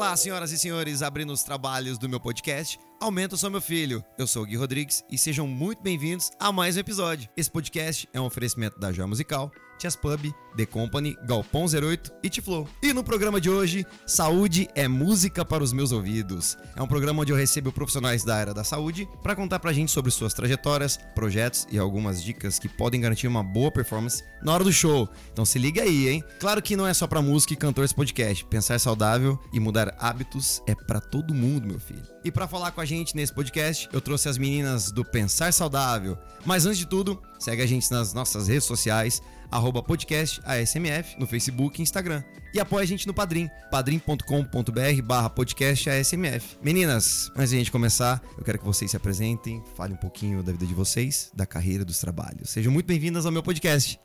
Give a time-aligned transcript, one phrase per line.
[0.00, 2.80] Olá, senhoras e senhores, abrindo os trabalhos do meu podcast.
[3.00, 4.04] Aumenta o Sou Meu Filho.
[4.18, 7.30] Eu sou o Gui Rodrigues e sejam muito bem-vindos a mais um episódio.
[7.34, 12.28] Esse podcast é um oferecimento da Joia Musical, Tias Pub, The Company, Galpão 08 e
[12.28, 12.68] Tiflow.
[12.82, 16.58] E no programa de hoje, Saúde é música para os meus ouvidos.
[16.76, 19.90] É um programa onde eu recebo profissionais da área da saúde para contar pra gente
[19.90, 24.64] sobre suas trajetórias, projetos e algumas dicas que podem garantir uma boa performance na hora
[24.64, 25.08] do show.
[25.32, 26.24] Então se liga aí, hein?
[26.38, 28.44] Claro que não é só pra música e cantor esse podcast.
[28.44, 32.02] Pensar saudável e mudar hábitos é para todo mundo, meu filho.
[32.22, 36.18] E para falar com a gente nesse podcast, eu trouxe as meninas do Pensar Saudável.
[36.44, 41.26] Mas antes de tudo, segue a gente nas nossas redes sociais, arroba podcast ASMF, no
[41.26, 42.22] Facebook e Instagram.
[42.52, 46.56] E apoia a gente no Padrim, padrim.com.br barra podcast ASMF.
[46.60, 50.42] Meninas, antes de a gente começar, eu quero que vocês se apresentem, falem um pouquinho
[50.42, 52.50] da vida de vocês, da carreira, dos trabalhos.
[52.50, 54.00] Sejam muito bem-vindas ao meu podcast.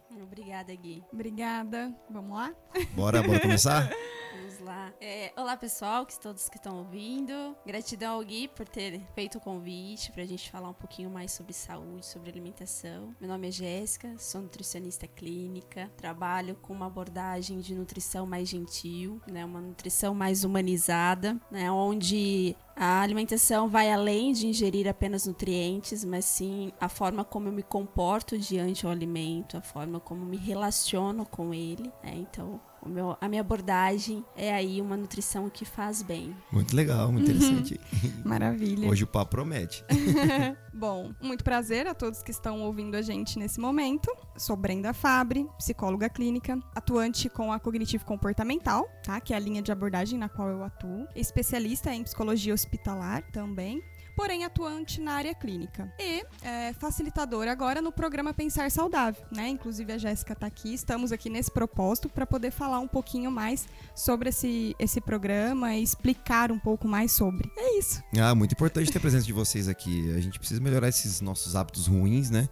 [0.56, 1.04] Obrigada, Gui.
[1.12, 1.94] Obrigada.
[2.10, 2.56] Vamos lá?
[2.96, 3.90] Bora, bora começar?
[4.40, 4.94] Vamos lá.
[5.02, 7.56] É, olá, pessoal, que todos que estão ouvindo.
[7.66, 11.34] Gratidão ao Gui por ter feito o convite para a gente falar um pouquinho mais
[11.34, 13.14] sobre saúde, sobre alimentação.
[13.20, 19.22] Meu nome é Jéssica, sou nutricionista clínica, trabalho com uma abordagem de nutrição mais gentil,
[19.28, 26.04] né, uma nutrição mais humanizada, né, onde a alimentação vai além de ingerir apenas nutrientes,
[26.04, 30.36] mas sim a forma como eu me comporto diante do alimento, a forma como me
[30.36, 31.90] relaciono com ele.
[32.04, 32.16] Né?
[32.16, 36.36] Então, meu, a minha abordagem é aí uma nutrição que faz bem.
[36.52, 37.80] Muito legal, muito interessante.
[38.24, 38.90] Maravilha.
[38.90, 39.84] Hoje o papo promete.
[40.74, 44.14] Bom, muito prazer a todos que estão ouvindo a gente nesse momento.
[44.38, 49.20] Sou Brenda Fabre, psicóloga clínica, atuante com a cognitivo comportamental, tá?
[49.22, 51.08] Que é a linha de abordagem na qual eu atuo.
[51.16, 53.82] Especialista em psicologia hospitalar também
[54.16, 55.92] porém atuante na área clínica.
[56.00, 59.50] E é, facilitadora agora no programa Pensar Saudável, né?
[59.50, 63.68] Inclusive a Jéssica está aqui, estamos aqui nesse propósito para poder falar um pouquinho mais
[63.96, 67.52] sobre esse, esse programa e explicar um pouco mais sobre.
[67.58, 68.04] É isso.
[68.18, 70.12] Ah, muito importante ter a presença de vocês aqui.
[70.16, 72.48] A gente precisa melhorar esses nossos hábitos ruins, né?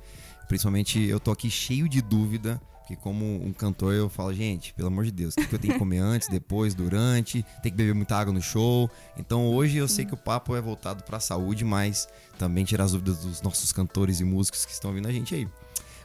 [0.48, 4.90] Principalmente eu tô aqui cheio de dúvida porque como um cantor eu falo, gente, pelo
[4.90, 7.96] amor de Deus, o que eu tenho que comer antes, depois, durante, tem que beber
[7.96, 8.92] muita água no show.
[9.18, 12.84] Então hoje eu sei que o papo é voltado para a saúde, mas também tirar
[12.84, 15.48] as dúvidas dos nossos cantores e músicos que estão ouvindo a gente aí.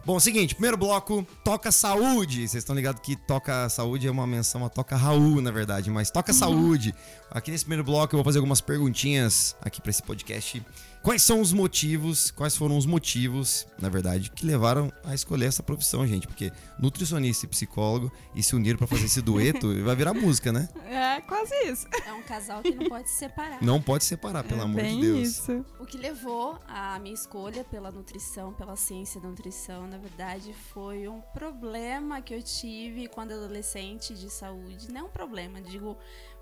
[0.05, 2.49] Bom, seguinte, primeiro bloco, Toca Saúde.
[2.49, 6.11] Vocês estão ligados que Toca Saúde é uma menção a Toca Raul, na verdade, mas
[6.11, 6.39] Toca uhum.
[6.39, 6.95] Saúde.
[7.31, 10.63] Aqui nesse primeiro bloco eu vou fazer algumas perguntinhas aqui para esse podcast
[11.03, 15.63] Quais são os motivos, quais foram os motivos, na verdade, que levaram a escolher essa
[15.63, 16.27] profissão, gente?
[16.27, 20.69] Porque nutricionista e psicólogo e se uniram para fazer esse dueto, vai virar música, né?
[20.87, 21.87] É, quase isso.
[22.07, 23.63] É um casal que não pode se separar.
[23.63, 25.29] Não pode separar, pelo é amor de Deus.
[25.29, 25.65] Isso.
[25.79, 31.09] O que levou a minha escolha pela nutrição, pela ciência da nutrição, na verdade, foi
[31.09, 34.91] um problema que eu tive quando adolescente de saúde.
[34.93, 35.97] Não é um problema, digo,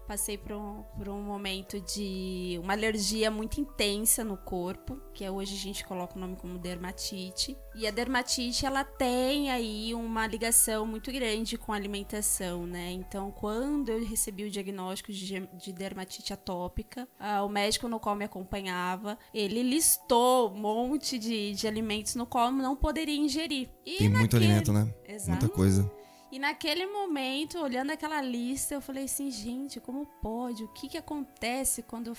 [0.06, 5.31] passei por um, por um momento de uma alergia muito intensa no corpo, que é
[5.31, 7.56] hoje a gente coloca o nome como dermatite.
[7.75, 12.93] E a dermatite, ela tem aí uma ligação muito grande com a alimentação, né?
[12.93, 18.17] Então, quando eu recebi o diagnóstico de, de dermatite atópica, uh, o médico no qual
[18.17, 23.69] me acompanhava, ele listou um monte de, de alimentos no qual eu não poderia ingerir.
[23.84, 24.19] E tem naquele...
[24.19, 24.94] muito alimento, né?
[25.06, 25.31] Exato.
[25.31, 25.91] Muita coisa.
[26.37, 30.65] E naquele momento, olhando aquela lista, eu falei assim, gente, como pode?
[30.65, 32.15] O que, que acontece quando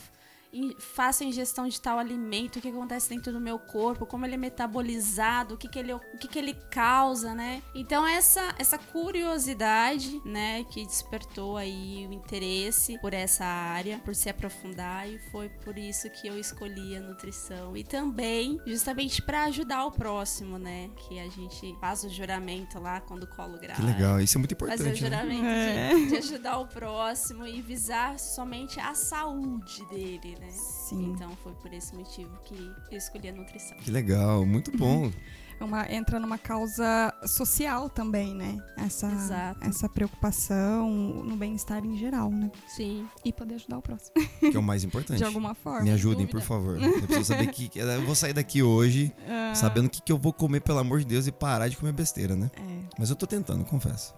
[0.80, 4.36] faço a ingestão de tal alimento, o que acontece dentro do meu corpo, como ele
[4.36, 7.62] é metabolizado, o que, que, ele, o que, que ele causa, né?
[7.74, 14.30] Então essa, essa curiosidade, né, que despertou aí o interesse por essa área, por se
[14.30, 19.86] aprofundar e foi por isso que eu escolhi a nutrição e também justamente para ajudar
[19.86, 23.80] o próximo, né, que a gente faz o juramento lá quando colo grava.
[23.80, 24.78] Que legal, isso é muito importante.
[24.78, 24.96] Fazer o né?
[24.96, 25.94] juramento né?
[25.96, 30.47] de, de ajudar o próximo e visar somente a saúde dele, né?
[30.52, 31.12] Sim.
[31.12, 33.78] Então foi por esse motivo que eu escolhi a nutrição.
[33.78, 35.12] Que legal, muito bom.
[35.60, 38.58] É uma, entra numa causa social também, né?
[38.78, 39.68] Essa, Exato.
[39.68, 40.88] essa preocupação
[41.24, 42.52] no bem-estar em geral, né?
[42.68, 43.08] Sim.
[43.26, 44.14] E poder ajudar o próximo.
[44.40, 45.18] Que é o mais importante.
[45.18, 45.82] De alguma forma.
[45.82, 46.82] Me ajudem, por favor.
[46.82, 47.72] Eu preciso saber que.
[47.76, 49.54] Eu vou sair daqui hoje ah.
[49.56, 51.92] sabendo o que, que eu vou comer, pelo amor de Deus, e parar de comer
[51.92, 52.52] besteira, né?
[52.56, 52.80] É.
[53.00, 54.14] Mas eu tô tentando, confesso.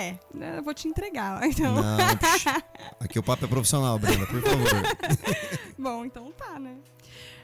[0.00, 1.40] É, né, eu vou te entregar.
[1.50, 1.74] Então.
[1.74, 1.98] Não,
[3.00, 4.68] aqui o papo é profissional, Brenda, por favor.
[5.78, 6.76] Bom, então tá, né?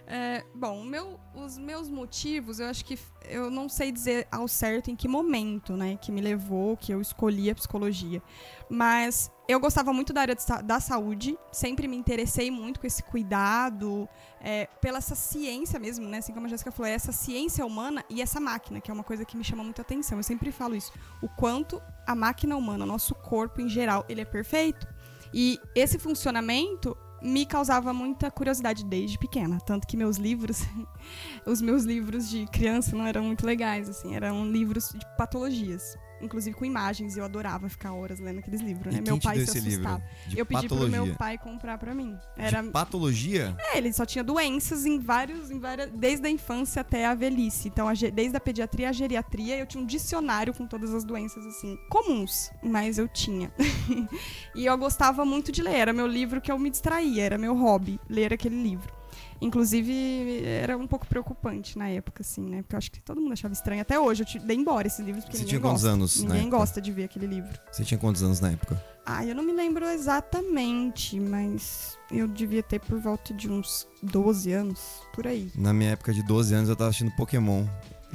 [0.09, 2.97] É, bom, meu, os meus motivos, eu acho que
[3.29, 7.01] eu não sei dizer ao certo em que momento, né, que me levou, que eu
[7.01, 8.23] escolhi a psicologia.
[8.71, 14.09] Mas eu gostava muito da área da saúde, sempre me interessei muito com esse cuidado,
[14.41, 16.19] é, pela essa ciência mesmo, né?
[16.19, 19.05] Assim como a Jéssica falou, é essa ciência humana e essa máquina, que é uma
[19.05, 20.19] coisa que me chama muito atenção.
[20.19, 20.93] Eu sempre falo isso.
[21.21, 24.87] O quanto a máquina humana, o nosso corpo em geral, ele é perfeito.
[25.35, 26.97] E esse funcionamento
[27.27, 30.63] me causava muita curiosidade desde pequena, tanto que meus livros,
[31.47, 36.57] os meus livros de criança não eram muito legais, assim, eram livros de patologias inclusive
[36.57, 39.01] com imagens, eu adorava ficar horas lendo aqueles livros, né?
[39.01, 40.03] Meu pai se assustava.
[40.35, 40.97] eu pedi patologia.
[40.97, 42.17] pro meu pai comprar pra mim.
[42.37, 43.57] Era De patologia?
[43.73, 47.69] é, ele só tinha doenças em vários, em várias, desde a infância até a velhice.
[47.69, 51.45] Então, a desde a pediatria à geriatria, eu tinha um dicionário com todas as doenças
[51.47, 53.51] assim comuns, mas eu tinha.
[54.55, 57.55] e eu gostava muito de ler, era meu livro que eu me distraía, era meu
[57.57, 58.95] hobby, ler aquele livro.
[59.41, 62.63] Inclusive, era um pouco preocupante na época, assim, né?
[62.63, 63.83] Porque eu acho que todo mundo achava estranho.
[63.83, 65.95] Até hoje, eu te dei embora esses livros, porque Você ninguém tinha quantos gosta.
[65.95, 66.57] anos na Ninguém época?
[66.59, 67.59] gosta de ver aquele livro.
[67.71, 68.83] Você tinha quantos anos na época?
[69.05, 74.51] Ah, eu não me lembro exatamente, mas eu devia ter por volta de uns 12
[74.53, 75.51] anos, por aí.
[75.55, 77.65] Na minha época de 12 anos eu tava assistindo Pokémon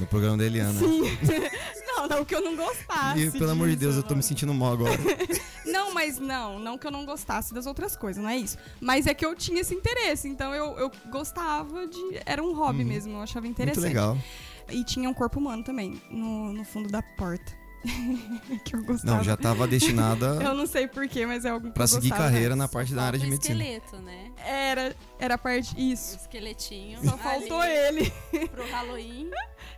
[0.02, 0.74] no programa da Eliana.
[0.80, 1.02] Sim.
[1.88, 3.20] não, não que eu não gostasse.
[3.28, 4.98] E pelo amor de disso, Deus, eu tô me sentindo mal agora.
[5.64, 8.58] Não, mas não, não que eu não gostasse das outras coisas, não é isso.
[8.82, 11.98] Mas é que eu tinha esse interesse, então eu, eu gostava de.
[12.26, 12.88] Era um hobby Uhum.
[12.90, 13.84] mesmo, eu achava Muito interessante.
[13.86, 14.18] legal.
[14.70, 17.54] E tinha um corpo humano também, no, no fundo da porta.
[18.64, 19.18] que eu gostava.
[19.18, 22.10] Não, já tava destinada Eu não sei porquê, mas é algo que pra eu seguir
[22.10, 23.64] carreira na parte da área de o medicina.
[23.64, 24.32] esqueleto, né?
[24.38, 25.76] Era, era a parte.
[25.76, 26.18] O Isso.
[26.18, 27.04] esqueletinho.
[27.04, 28.12] Só faltou ele.
[28.52, 29.30] Pro Halloween.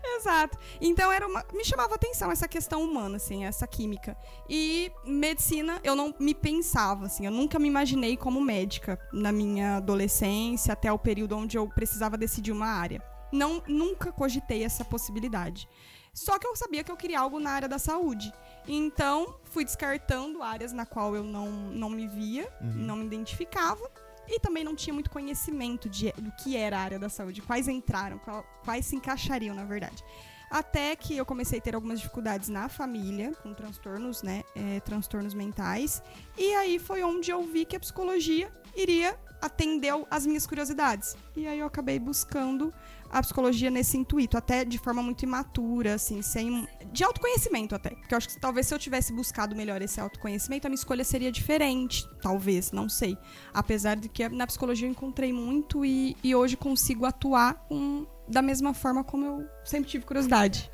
[0.04, 0.58] Exato.
[0.82, 4.18] Então era uma, me chamava atenção essa questão humana, assim, essa química.
[4.50, 9.78] E medicina, eu não me pensava, assim, eu nunca me imaginei como médica na minha
[9.78, 13.02] adolescência, até o período onde eu precisava decidir uma área.
[13.32, 15.68] Não, nunca cogitei essa possibilidade.
[16.14, 18.32] Só que eu sabia que eu queria algo na área da saúde.
[18.68, 22.72] Então, fui descartando áreas na qual eu não, não me via, Uhum.
[22.74, 23.90] não me identificava.
[24.28, 27.68] E também não tinha muito conhecimento de, do que era a área da saúde, quais
[27.68, 30.02] entraram, qual- quais se encaixariam, na verdade.
[30.50, 34.44] Até que eu comecei a ter algumas dificuldades na família, com transtornos, né?
[34.56, 36.02] é, transtornos mentais.
[36.38, 41.18] E aí foi onde eu vi que a psicologia iria atender as minhas curiosidades.
[41.36, 42.72] E aí eu acabei buscando
[43.14, 46.68] a psicologia nesse intuito, até de forma muito imatura, assim, sem.
[46.92, 47.92] de autoconhecimento até.
[47.92, 51.04] Porque eu acho que talvez se eu tivesse buscado melhor esse autoconhecimento, a minha escolha
[51.04, 52.08] seria diferente.
[52.22, 53.18] Talvez, não sei.
[53.54, 58.42] Apesar de que na psicologia eu encontrei muito e, e hoje consigo atuar com- da
[58.42, 60.70] mesma forma como eu sempre tive curiosidade.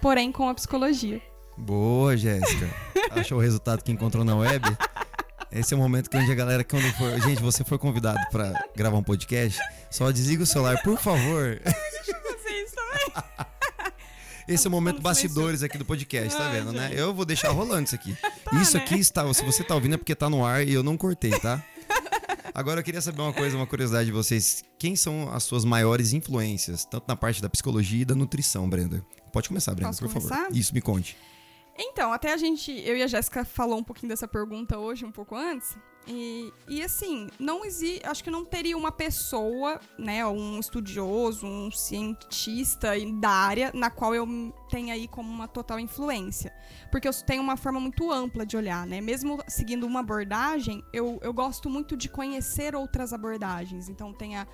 [0.00, 1.20] Porém, com a psicologia.
[1.58, 2.68] Boa, Jéssica.
[3.10, 4.64] Achou o resultado que encontrou na web?
[5.52, 7.20] Esse é o momento que onde a galera, quando for.
[7.20, 9.60] Gente, você for convidado pra gravar um podcast,
[9.90, 11.60] só desliga o celular, por favor.
[11.64, 13.22] Vocês também.
[14.48, 16.90] Esse é o momento bastidores aqui do podcast, tá vendo, né?
[16.94, 18.16] Eu vou deixar rolando isso aqui.
[18.44, 18.82] Tá, isso né?
[18.82, 19.32] aqui está.
[19.32, 21.62] Se você tá ouvindo é porque tá no ar e eu não cortei, tá?
[22.52, 24.62] Agora eu queria saber uma coisa, uma curiosidade de vocês.
[24.78, 29.02] Quem são as suas maiores influências, tanto na parte da psicologia e da nutrição, Brenda?
[29.32, 30.28] Pode começar, Brenda, Posso por favor.
[30.28, 30.52] começar?
[30.52, 31.16] Isso, me conte.
[31.78, 35.12] Então, até a gente, eu e a Jéssica falou um pouquinho dessa pergunta hoje, um
[35.12, 35.76] pouco antes.
[36.06, 41.70] E, e assim, não existe, acho que não teria uma pessoa, né, um estudioso, um
[41.70, 42.90] cientista
[43.20, 44.26] da área na qual eu
[44.68, 46.52] tenha aí como uma total influência.
[46.90, 49.00] Porque eu tenho uma forma muito ampla de olhar, né?
[49.00, 53.88] Mesmo seguindo uma abordagem, eu, eu gosto muito de conhecer outras abordagens.
[53.88, 54.46] Então tem a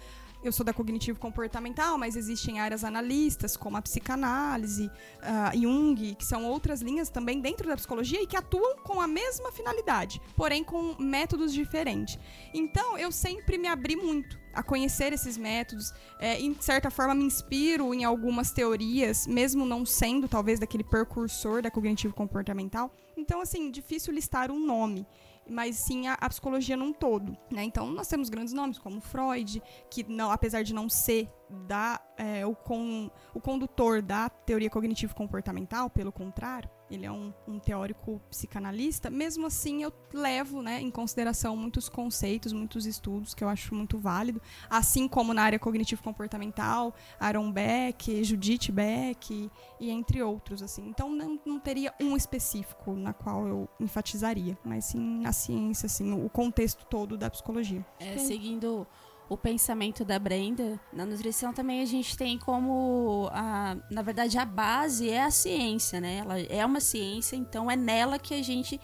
[0.43, 4.91] eu sou da cognitivo comportamental, mas existem áreas analistas, como a psicanálise,
[5.21, 9.07] ah, Jung, que são outras linhas também dentro da psicologia e que atuam com a
[9.07, 12.19] mesma finalidade, porém com métodos diferentes.
[12.55, 17.25] Então, eu sempre me abri muito a conhecer esses métodos, é, em certa forma me
[17.25, 22.93] inspiro em algumas teorias, mesmo não sendo talvez daquele precursor da cognitivo comportamental.
[23.17, 25.07] Então, assim, difícil listar um nome
[25.49, 27.65] mas sim a, a psicologia num todo, né?
[27.65, 31.29] Então nós temos grandes nomes como Freud, que não, apesar de não ser
[31.67, 37.33] da é, o, con, o condutor da teoria cognitivo comportamental, pelo contrário, ele é um,
[37.47, 39.11] um teórico psicanalista.
[39.11, 43.99] Mesmo assim, eu levo, né, em consideração muitos conceitos, muitos estudos que eu acho muito
[43.99, 50.63] válido, assim como na área cognitivo comportamental, Aaron Beck, Judith Beck e, e entre outros,
[50.63, 50.89] assim.
[50.89, 56.13] Então não, não teria um específico na qual eu enfatizaria, mas sim a ciência, assim,
[56.13, 57.85] o contexto todo da psicologia.
[57.99, 58.87] É, seguindo
[59.29, 64.45] o pensamento da Brenda, na nutrição também a gente tem como, a, na verdade, a
[64.45, 66.19] base é a ciência, né?
[66.19, 68.81] Ela é uma ciência, então é nela que a gente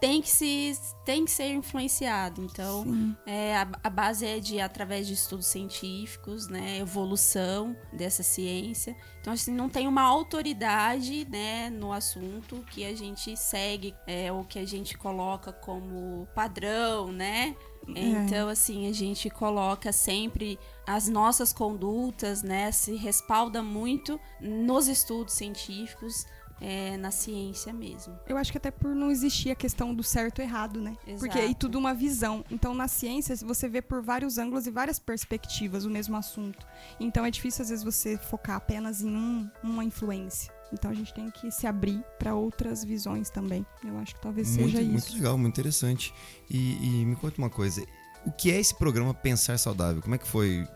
[0.00, 2.42] tem que, se, tem que ser influenciado.
[2.42, 8.96] Então, é, a, a base é de através de estudos científicos, né, evolução dessa ciência.
[9.20, 14.44] Então, assim, não tem uma autoridade, né, no assunto que a gente segue, é, ou
[14.44, 17.56] que a gente coloca como padrão, né?
[17.96, 22.70] Então, assim, a gente coloca sempre as nossas condutas, né?
[22.72, 26.26] Se respalda muito nos estudos científicos
[26.60, 28.18] é, na ciência mesmo.
[28.26, 30.96] Eu acho que até por não existir a questão do certo e errado, né?
[31.06, 31.20] Exato.
[31.20, 32.44] Porque aí tudo uma visão.
[32.50, 36.66] Então, na ciência, você vê por vários ângulos e várias perspectivas o mesmo assunto.
[36.98, 40.57] Então, é difícil, às vezes, você focar apenas em um, uma influência.
[40.72, 43.64] Então, a gente tem que se abrir para outras visões também.
[43.84, 45.14] Eu acho que talvez muito, seja muito isso.
[45.14, 46.14] legal, muito interessante.
[46.50, 47.84] E, e me conta uma coisa:
[48.26, 50.02] o que é esse programa Pensar Saudável?
[50.02, 50.66] Como é que foi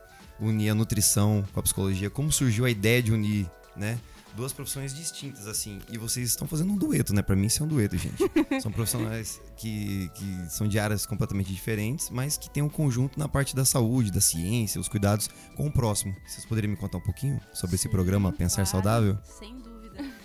[0.40, 2.10] unir a nutrição com a psicologia?
[2.10, 3.98] Como surgiu a ideia de unir, né?
[4.34, 7.20] Duas profissões distintas, assim, e vocês estão fazendo um dueto, né?
[7.20, 8.16] Pra mim, isso é um dueto, gente.
[8.62, 13.28] São profissionais que, que são de áreas completamente diferentes, mas que tem um conjunto na
[13.28, 16.16] parte da saúde, da ciência, os cuidados com o próximo.
[16.26, 19.18] Vocês poderiam me contar um pouquinho sobre esse Sim, programa Pensar claro, Saudável?
[19.38, 19.71] Sem dúvida.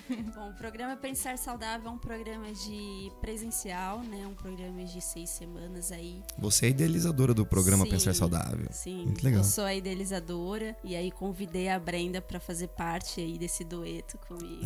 [0.36, 4.26] Bom, o programa Pensar Saudável é um programa de presencial, né?
[4.28, 6.22] Um programa de seis semanas aí.
[6.38, 8.68] Você é idealizadora do programa Sim, Pensar Saudável.
[8.72, 9.42] Sim, Muito legal.
[9.42, 14.18] eu sou a idealizadora e aí convidei a Brenda pra fazer parte aí desse dueto
[14.20, 14.66] comigo.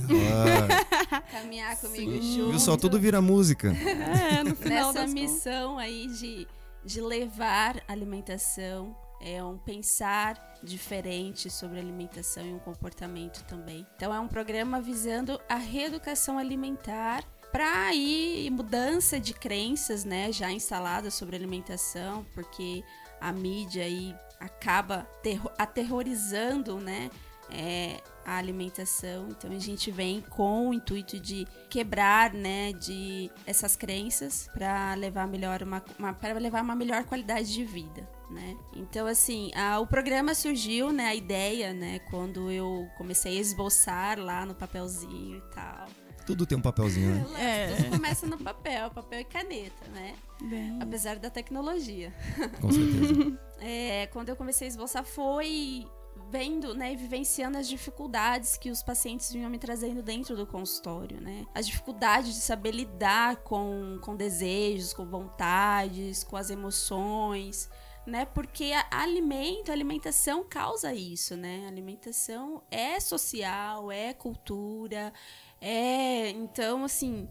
[1.09, 2.35] Ah, Caminhar comigo Sim.
[2.37, 2.49] junto.
[2.51, 3.69] viu só, tudo vira música.
[3.73, 6.47] É, no final nessa missão aí de,
[6.85, 13.85] de levar alimentação, é um pensar diferente sobre alimentação e um comportamento também.
[13.95, 20.51] Então é um programa visando a reeducação alimentar para aí mudança de crenças, né, já
[20.51, 22.83] instaladas sobre alimentação, porque
[23.19, 27.11] a mídia aí acaba terro- aterrorizando, né,
[27.49, 29.27] é, a alimentação.
[29.29, 35.27] Então a gente vem com o intuito de quebrar, né, de essas crenças para levar
[35.27, 35.81] melhor uma,
[36.13, 38.55] para levar uma melhor qualidade de vida, né?
[38.75, 44.19] Então assim, a- o programa surgiu, né, a ideia, né, quando eu comecei a esboçar
[44.19, 45.87] lá no papelzinho e tal.
[46.25, 47.25] Tudo tem um papelzinho, né?
[47.39, 47.75] É.
[47.75, 50.13] Tudo começa no papel, papel e caneta, né?
[50.41, 52.13] Bem, Apesar da tecnologia.
[52.59, 53.37] Com certeza.
[53.63, 55.85] É, quando eu comecei a esboçar foi
[56.31, 61.21] vendo, né, e vivenciando as dificuldades que os pacientes vinham me trazendo dentro do consultório,
[61.21, 61.45] né?
[61.53, 67.69] As dificuldades de saber lidar com, com desejos, com vontades, com as emoções,
[68.05, 68.25] né?
[68.25, 71.65] Porque alimento, alimentação causa isso, né?
[71.67, 75.13] Alimentação é social, é cultura,
[75.59, 77.27] é, então assim,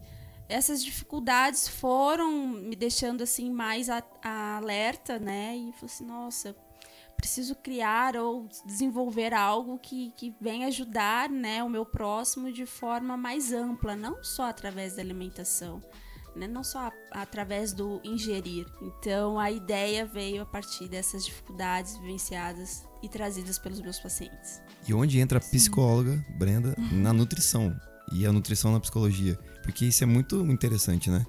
[0.47, 5.55] essas dificuldades foram me deixando assim mais a- a alerta, né?
[5.57, 6.55] E falei assim, nossa,
[7.17, 13.15] preciso criar ou desenvolver algo que, que venha ajudar né, o meu próximo de forma
[13.15, 15.81] mais ampla, não só através da alimentação,
[16.35, 18.65] né, não só a- através do ingerir.
[18.81, 24.61] Então a ideia veio a partir dessas dificuldades vivenciadas e trazidas pelos meus pacientes.
[24.87, 27.75] E onde entra a psicóloga, Brenda, na nutrição.
[28.13, 29.37] E a nutrição na psicologia.
[29.63, 31.25] Porque isso é muito interessante, né?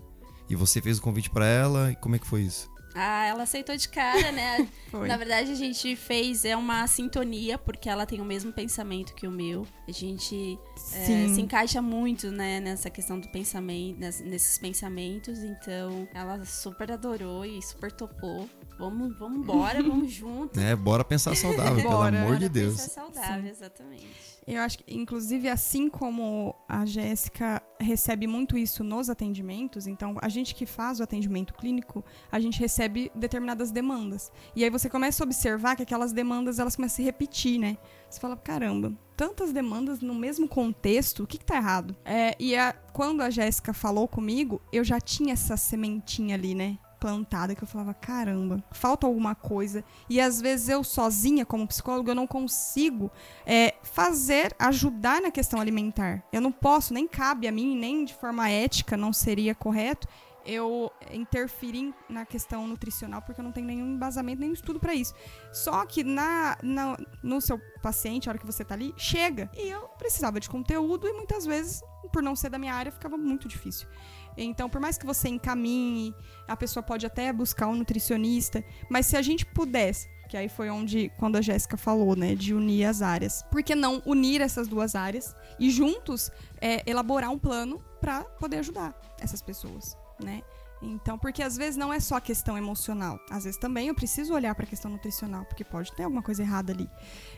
[0.51, 2.69] E você fez o convite pra ela, e como é que foi isso?
[2.95, 4.69] Ah, ela aceitou de cara, né?
[5.09, 9.27] Na verdade, a gente fez é uma sintonia, porque ela tem o mesmo pensamento que
[9.27, 9.67] o meu.
[9.89, 10.59] A gente
[10.93, 15.39] é, se encaixa muito, né, nessa questão do pensamento, nes- nesses pensamentos.
[15.43, 18.49] Então, ela super adorou e super topou.
[18.83, 20.59] Vamos, vamos embora, vamos junto.
[20.59, 22.19] É, bora pensar saudável, pelo Bora.
[22.19, 22.81] amor de Bora Deus.
[22.81, 24.09] pensar saudável, exatamente.
[24.45, 30.29] Eu acho que, inclusive, assim como a Jéssica recebe muito isso nos atendimentos, então a
[30.29, 34.33] gente que faz o atendimento clínico, a gente recebe determinadas demandas.
[34.57, 37.79] E aí você começa a observar que aquelas demandas elas começam a se repetir, né?
[38.11, 41.95] Você fala, caramba, tantas demandas no mesmo contexto, o que, que tá errado?
[42.05, 46.79] É, e a- quando a Jéssica falou comigo, eu já tinha essa sementinha ali, né?
[47.03, 49.83] Plantada, que eu falava, caramba, falta alguma coisa.
[50.09, 53.11] E às vezes eu sozinha, como psicóloga, eu não consigo
[53.45, 56.23] é, fazer, ajudar na questão alimentar.
[56.33, 60.07] Eu não posso, nem cabe a mim, nem de forma ética não seria correto
[60.45, 65.15] eu interferir na questão nutricional, porque eu não tenho nenhum embasamento, nenhum estudo para isso.
[65.53, 69.51] Só que na, na- no seu paciente, a hora que você tá ali, chega.
[69.57, 71.81] E eu precisava de conteúdo e muitas vezes,
[72.13, 73.87] por não ser da minha área, ficava muito difícil.
[74.37, 76.15] Então, por mais que você encaminhe,
[76.49, 80.71] a pessoa pode até buscar um nutricionista, mas se a gente pudesse que aí foi
[80.71, 83.43] onde, quando a Jéssica falou, né, de unir as áreas.
[83.51, 88.57] Por que não unir essas duas áreas e juntos é, elaborar um plano para poder
[88.61, 90.43] ajudar essas pessoas, né?
[90.81, 93.21] Então, porque às vezes não é só a questão emocional.
[93.31, 96.43] Às vezes também eu preciso olhar para a questão nutricional, porque pode ter alguma coisa
[96.43, 96.89] errada ali.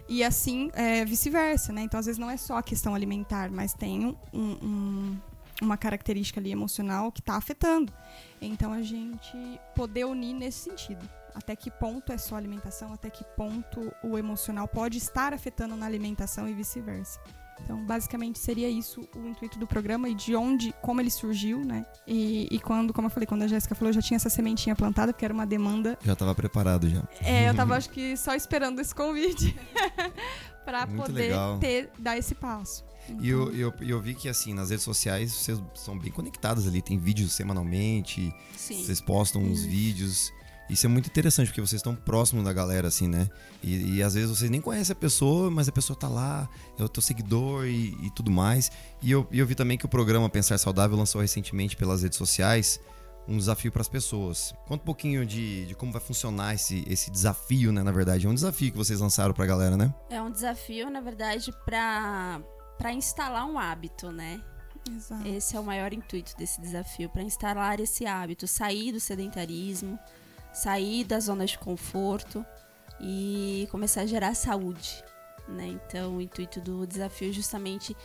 [0.08, 1.82] E assim, é, vice-versa, né?
[1.82, 5.20] Então, às vezes não é só a questão alimentar, mas tem um- um-
[5.62, 7.92] uma característica ali emocional que está afetando.
[8.40, 9.36] Então, a gente
[9.74, 11.08] poder unir nesse sentido.
[11.34, 15.84] Até que ponto é só alimentação, até que ponto o emocional pode estar afetando na
[15.84, 17.20] alimentação e vice-versa.
[17.62, 21.86] Então, basicamente, seria isso o intuito do programa e de onde, como ele surgiu, né?
[22.06, 24.74] E, e quando, como eu falei, quando a Jéssica falou, eu já tinha essa sementinha
[24.74, 25.98] plantada, porque era uma demanda.
[26.04, 27.02] Já tava preparado já.
[27.20, 29.56] É, eu tava, acho que, só esperando esse convite
[30.86, 31.58] Muito poder legal.
[31.58, 32.84] ter, dar esse passo.
[33.20, 36.80] E eu, eu, eu vi que, assim, nas redes sociais vocês são bem conectadas ali.
[36.80, 38.82] Tem vídeos semanalmente, Sim.
[38.82, 40.32] vocês postam uns vídeos.
[40.68, 43.28] Isso é muito interessante, porque vocês estão próximos da galera, assim, né?
[43.62, 46.82] E, e às vezes vocês nem conhecem a pessoa, mas a pessoa tá lá, é
[46.82, 48.70] o teu seguidor e, e tudo mais.
[49.02, 52.80] E eu, eu vi também que o programa Pensar Saudável lançou recentemente pelas redes sociais
[53.26, 54.54] um desafio para as pessoas.
[54.66, 57.82] Conta um pouquinho de, de como vai funcionar esse, esse desafio, né?
[57.82, 59.94] Na verdade, é um desafio que vocês lançaram pra galera, né?
[60.10, 62.40] É um desafio, na verdade, para
[62.78, 64.40] para instalar um hábito, né?
[64.90, 65.26] Exato.
[65.26, 69.98] Esse é o maior intuito desse desafio, para instalar esse hábito, sair do sedentarismo,
[70.52, 72.44] sair da zona de conforto
[73.00, 75.02] e começar a gerar saúde,
[75.48, 75.66] né?
[75.66, 77.96] Então, o intuito do desafio é justamente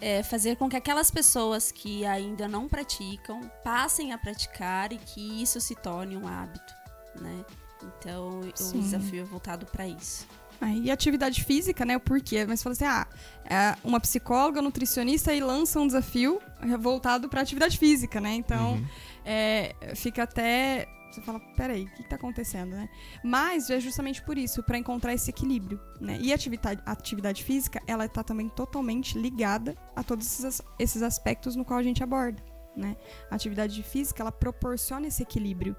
[0.00, 5.40] é fazer com que aquelas pessoas que ainda não praticam passem a praticar e que
[5.40, 6.74] isso se torne um hábito,
[7.20, 7.44] né?
[7.80, 8.78] Então, Sim.
[8.78, 10.26] o desafio é voltado para isso.
[10.62, 11.96] É, e atividade física, né?
[11.96, 12.44] O porquê?
[12.46, 13.06] Mas você fala assim, ah,
[13.44, 16.40] é uma psicóloga, nutricionista e lança um desafio
[16.78, 18.32] voltado para atividade física, né?
[18.34, 18.86] Então, Uhum.
[19.24, 20.86] é, fica até.
[21.10, 22.88] Você fala, peraí, o que, que tá acontecendo, né?
[23.22, 26.16] Mas é justamente por isso, para encontrar esse equilíbrio, né?
[26.20, 31.02] E a atividade, a atividade física, ela tá também totalmente ligada a todos esses, esses
[31.02, 32.42] aspectos no qual a gente aborda,
[32.74, 32.96] né?
[33.30, 35.76] A atividade física, ela proporciona esse equilíbrio,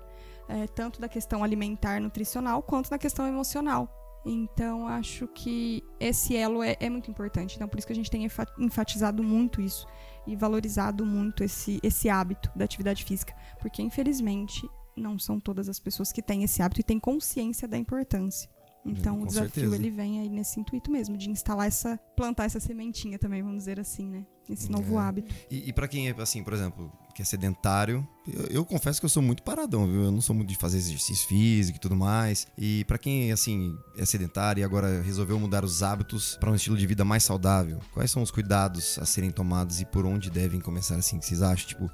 [0.48, 3.90] é, tanto da questão alimentar, nutricional, quanto da questão emocional.
[4.25, 7.56] Então, acho que esse elo é, é muito importante.
[7.56, 9.86] Então, por isso que a gente tem enfa- enfatizado muito isso
[10.25, 13.36] e valorizado muito esse, esse hábito da atividade física.
[13.60, 14.65] Porque, infelizmente,
[14.96, 18.50] não são todas as pessoas que têm esse hábito e têm consciência da importância.
[18.86, 19.75] Então, com o desafio certeza.
[19.75, 21.98] ele vem aí nesse intuito mesmo, de instalar essa.
[22.16, 24.25] plantar essa sementinha também, vamos dizer assim, né?
[24.50, 25.02] Esse novo É.
[25.02, 25.34] hábito.
[25.50, 29.06] E, e para quem é, assim, por exemplo, que é sedentário, eu, eu confesso que
[29.06, 30.04] eu sou muito paradão, viu?
[30.04, 32.46] Eu não sou muito de fazer exercício físico e tudo mais.
[32.58, 36.75] E para quem, assim, é sedentário e agora resolveu mudar os hábitos para um estilo
[36.78, 40.60] de vida mais saudável, quais são os cuidados a serem tomados e por onde devem
[40.60, 41.66] começar, assim, que vocês acham?
[41.68, 41.90] Tipo,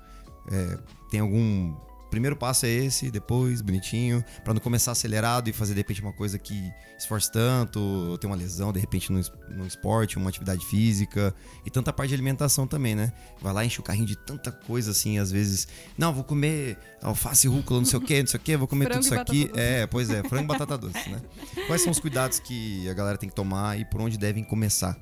[0.52, 0.80] é,
[1.12, 1.76] tem algum.
[2.10, 6.14] Primeiro passo é esse, depois, bonitinho, pra não começar acelerado e fazer de repente uma
[6.14, 11.34] coisa que esforce tanto, ou ter uma lesão, de repente no esporte, uma atividade física,
[11.66, 13.12] e tanta parte de alimentação também, né?
[13.42, 15.68] Vai lá, enche o carrinho de tanta coisa assim, às vezes,
[15.98, 18.86] não, vou comer alface, rúcula, não sei o que, não sei o que, vou comer
[18.86, 19.48] Frango tudo isso aqui.
[19.48, 19.60] doce.
[19.60, 21.22] É, pois é, frango e batata doce, né?
[21.68, 24.98] Quais são os cuidados que a galera tem que tomar e por onde devem começar?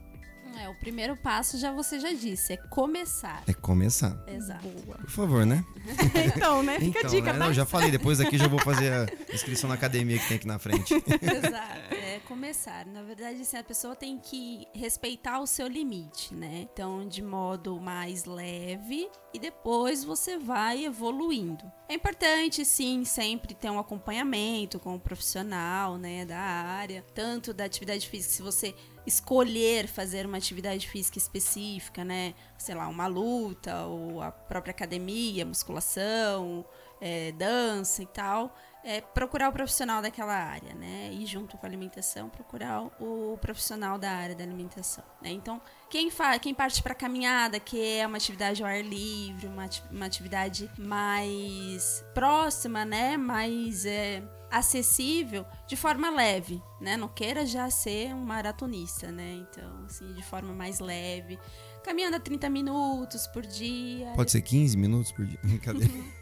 [0.60, 3.44] É, o primeiro passo já você já disse, é começar.
[3.48, 4.18] É começar.
[4.28, 4.68] Exato.
[4.68, 5.64] Por favor, né?
[6.36, 6.80] então, né?
[6.80, 7.40] Fica Então, a dica, né?
[7.40, 7.46] tá?
[7.46, 10.48] Não, já falei, depois daqui já vou fazer a inscrição na academia que tem aqui
[10.48, 10.94] na frente.
[10.94, 12.86] Exato, é começar.
[12.86, 16.68] Na verdade, assim, a pessoa tem que respeitar o seu limite, né?
[16.74, 21.64] Então, de modo mais leve e depois você vai evoluindo.
[21.90, 27.66] É importante, sim, sempre ter um acompanhamento com um profissional, né, da área, tanto da
[27.66, 28.76] atividade física, se você
[29.08, 35.46] escolher fazer uma atividade física específica, né, sei lá, uma luta ou a própria academia,
[35.46, 36.66] musculação,
[37.00, 41.10] é, dança e tal, é, procurar o profissional daquela área, né?
[41.12, 45.04] E junto com a alimentação, procurar o, profissional da área da alimentação.
[45.22, 45.32] Né?
[45.32, 46.10] Então, quem,
[46.42, 50.70] quem parte para caminhada, que é uma atividade ao ar livre, uma, ati- uma atividade
[50.78, 53.18] mais próxima, né?
[53.18, 56.96] Mais é, acessível, de forma leve, né?
[56.98, 59.46] Não queira já ser um maratonista, né?
[59.50, 61.38] Então, assim, de forma mais leve.
[61.84, 64.12] Caminhando a 30 minutos por dia.
[64.16, 65.40] Pode ser 15 minutos por dia.
[65.44, 65.94] Brincadeira.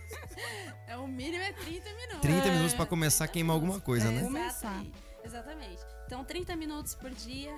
[0.87, 2.21] É, o mínimo é 30 minutos.
[2.21, 4.21] 30 minutos pra começar a queimar alguma coisa, né?
[4.21, 4.93] Exatamente.
[5.23, 5.94] Exatamente.
[6.05, 7.51] Então, 30 minutos por dia,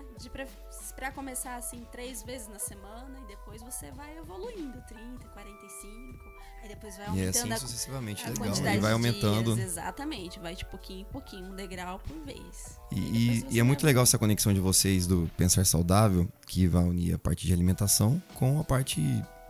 [0.95, 6.17] pra começar assim, três vezes na semana, e depois você vai evoluindo, 30, 45,
[6.63, 8.45] aí depois vai E é aumentando assim a, sucessivamente, a legal.
[8.47, 9.55] quantidade E vai aumentando.
[9.55, 9.67] dias.
[9.71, 12.79] Exatamente, vai de pouquinho em pouquinho, um degrau por vez.
[12.91, 16.83] E, e- e é muito legal essa conexão de vocês do pensar saudável, que vai
[16.85, 19.01] unir a parte de alimentação com a parte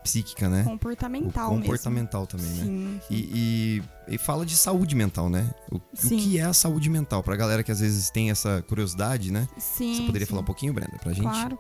[0.03, 0.63] psíquica, né?
[0.63, 1.63] Comportamental o mesmo.
[1.63, 2.63] comportamental também, né?
[2.63, 3.01] Sim.
[3.10, 5.49] E, e- e fala de saúde mental, né?
[5.71, 7.21] O, o que é a saúde mental?
[7.21, 9.47] Pra galera que às vezes tem essa curiosidade, né?
[9.57, 9.95] Sim.
[9.95, 10.29] Você poderia sim.
[10.29, 11.23] falar um pouquinho, Brenda, pra gente?
[11.23, 11.60] Claro.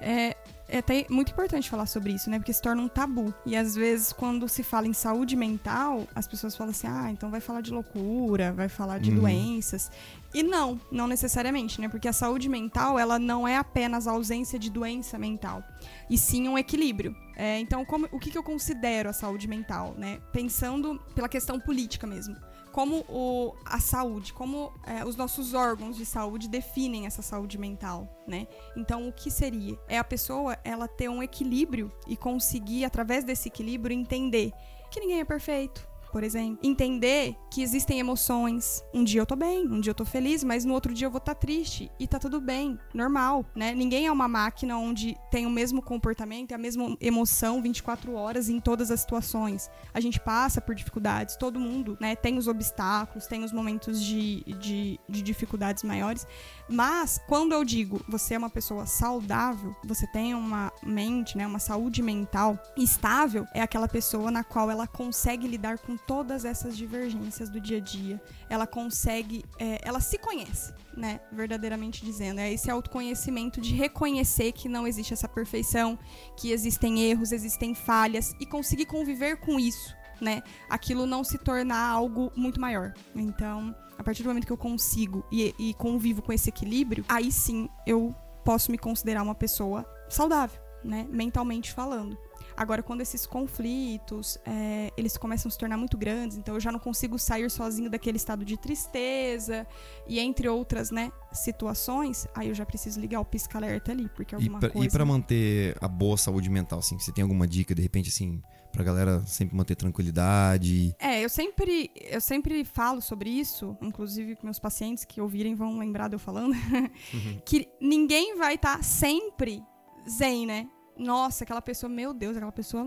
[0.00, 0.36] É,
[0.68, 2.38] é até muito importante falar sobre isso, né?
[2.38, 3.32] Porque se torna um tabu.
[3.46, 7.30] E às vezes, quando se fala em saúde mental, as pessoas falam assim: ah, então
[7.30, 9.20] vai falar de loucura, vai falar de Uhum.
[9.20, 9.90] doenças.
[10.34, 11.88] E não, não necessariamente, né?
[11.88, 15.64] Porque a saúde mental, ela não é apenas a ausência de doença mental,
[16.10, 17.16] e sim um equilíbrio.
[17.34, 20.18] É, então, como, o que, que eu considero a saúde mental, né?
[20.32, 22.36] Pensando pela questão política mesmo.
[22.78, 28.08] Como o, a saúde, como é, os nossos órgãos de saúde definem essa saúde mental,
[28.24, 28.46] né?
[28.76, 29.76] Então, o que seria?
[29.88, 34.52] É a pessoa ela ter um equilíbrio e conseguir, através desse equilíbrio, entender
[34.92, 36.58] que ninguém é perfeito, por exemplo.
[36.62, 38.82] Entender que existem emoções.
[38.92, 41.10] Um dia eu tô bem, um dia eu tô feliz, mas no outro dia eu
[41.10, 41.90] vou estar tá triste.
[41.98, 43.74] E tá tudo bem, normal, né?
[43.74, 48.60] Ninguém é uma máquina onde tem o mesmo comportamento, a mesma emoção 24 horas em
[48.60, 49.70] todas as situações.
[49.92, 52.16] A gente passa por dificuldades, todo mundo, né?
[52.16, 56.26] Tem os obstáculos, tem os momentos de, de, de dificuldades maiores.
[56.68, 61.46] Mas, quando eu digo você é uma pessoa saudável, você tem uma mente, né?
[61.46, 66.76] Uma saúde mental estável, é aquela pessoa na qual ela consegue lidar com todas essas
[66.76, 68.20] divergências do dia a dia.
[68.50, 71.20] Ela consegue, é, ela se conhece, né?
[71.32, 72.40] Verdadeiramente dizendo.
[72.40, 75.98] É esse autoconhecimento de reconhecer que não existe essa perfeição,
[76.36, 80.42] que existem erros, existem falhas e conseguir conviver com isso, né?
[80.68, 82.94] Aquilo não se tornar algo muito maior.
[83.14, 87.32] Então, a partir do momento que eu consigo e, e convivo com esse equilíbrio, aí
[87.32, 91.06] sim eu posso me considerar uma pessoa saudável, né?
[91.10, 92.16] Mentalmente falando.
[92.58, 96.72] Agora, quando esses conflitos, é, eles começam a se tornar muito grandes, então eu já
[96.72, 99.64] não consigo sair sozinho daquele estado de tristeza
[100.08, 104.58] e entre outras, né, situações, aí eu já preciso ligar o pisca-alerta ali, porque alguma
[104.58, 104.88] e pra, coisa...
[104.88, 108.42] E para manter a boa saúde mental, assim, você tem alguma dica, de repente, assim,
[108.72, 110.94] pra galera sempre manter tranquilidade?
[110.98, 115.78] É, eu sempre, eu sempre falo sobre isso, inclusive com meus pacientes que ouvirem vão
[115.78, 117.40] lembrar de eu falando, uhum.
[117.44, 119.62] que ninguém vai estar tá sempre
[120.08, 120.68] zen, né?
[120.98, 122.84] nossa, aquela pessoa, meu Deus, aquela pessoa,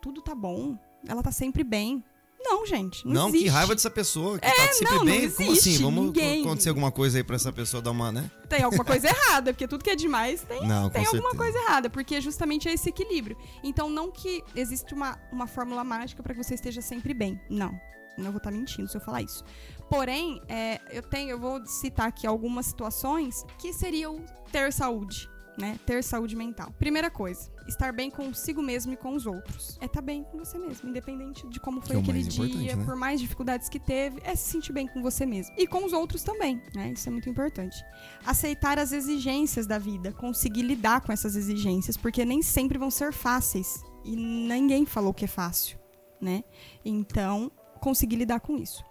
[0.00, 2.04] tudo tá bom, ela tá sempre bem.
[2.44, 3.06] Não, gente.
[3.06, 3.44] Não, não existe.
[3.44, 5.26] que raiva dessa pessoa que é, tá sempre não, bem.
[5.26, 5.78] Não Como assim?
[5.78, 6.42] Vamos ninguém.
[6.42, 8.30] acontecer alguma coisa aí pra essa pessoa dar uma, né?
[8.48, 11.36] Tem alguma coisa errada, porque tudo que é demais tem, não, tem alguma certeza.
[11.36, 13.36] coisa errada, porque justamente é esse equilíbrio.
[13.62, 17.40] Então, não que existe uma, uma fórmula mágica para que você esteja sempre bem.
[17.48, 17.78] Não.
[18.18, 19.42] Não vou estar tá mentindo se eu falar isso.
[19.88, 25.78] Porém, é, eu tenho, eu vou citar aqui algumas situações que seriam ter saúde né?
[25.84, 26.72] Ter saúde mental.
[26.78, 29.78] Primeira coisa, estar bem consigo mesmo e com os outros.
[29.80, 32.84] É estar tá bem com você mesmo, independente de como foi é aquele dia, né?
[32.84, 35.54] por mais dificuldades que teve, é se sentir bem com você mesmo.
[35.58, 36.92] E com os outros também, né?
[36.92, 37.76] Isso é muito importante.
[38.24, 43.12] Aceitar as exigências da vida, conseguir lidar com essas exigências, porque nem sempre vão ser
[43.12, 43.82] fáceis.
[44.04, 45.78] E ninguém falou que é fácil,
[46.20, 46.42] né?
[46.84, 48.82] Então, conseguir lidar com isso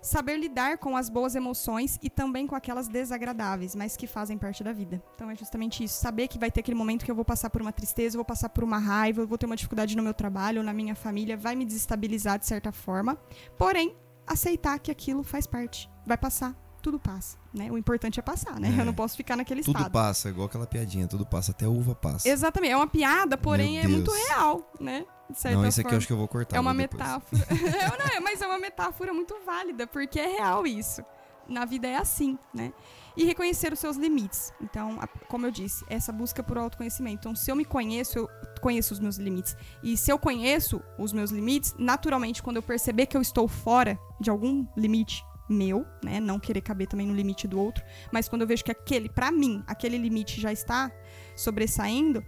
[0.00, 4.64] saber lidar com as boas emoções e também com aquelas desagradáveis, mas que fazem parte
[4.64, 5.02] da vida.
[5.14, 7.60] Então é justamente isso, saber que vai ter aquele momento que eu vou passar por
[7.60, 10.62] uma tristeza, vou passar por uma raiva, eu vou ter uma dificuldade no meu trabalho,
[10.62, 13.16] na minha família, vai me desestabilizar de certa forma,
[13.58, 17.70] porém aceitar que aquilo faz parte, vai passar, tudo passa, né?
[17.70, 18.74] O importante é passar, né?
[18.76, 18.80] É.
[18.80, 19.84] Eu não posso ficar naquele tudo estado.
[19.84, 22.28] Tudo passa, igual aquela piadinha, tudo passa, até a uva passa.
[22.28, 25.04] Exatamente, é uma piada, porém é muito real, né?
[25.52, 26.56] não, isso aqui eu acho que eu vou cortar.
[26.56, 27.46] É uma metáfora.
[27.98, 31.02] não, é, mas é uma metáfora muito válida, porque é real isso.
[31.48, 32.72] Na vida é assim, né?
[33.16, 34.52] E reconhecer os seus limites.
[34.60, 37.16] Então, como eu disse, essa busca por autoconhecimento.
[37.20, 39.56] Então, se eu me conheço, eu conheço os meus limites.
[39.82, 43.98] E se eu conheço os meus limites, naturalmente, quando eu perceber que eu estou fora
[44.20, 48.42] de algum limite meu, né, não querer caber também no limite do outro, mas quando
[48.42, 50.90] eu vejo que aquele, para mim, aquele limite já está
[51.36, 52.24] sobressaindo,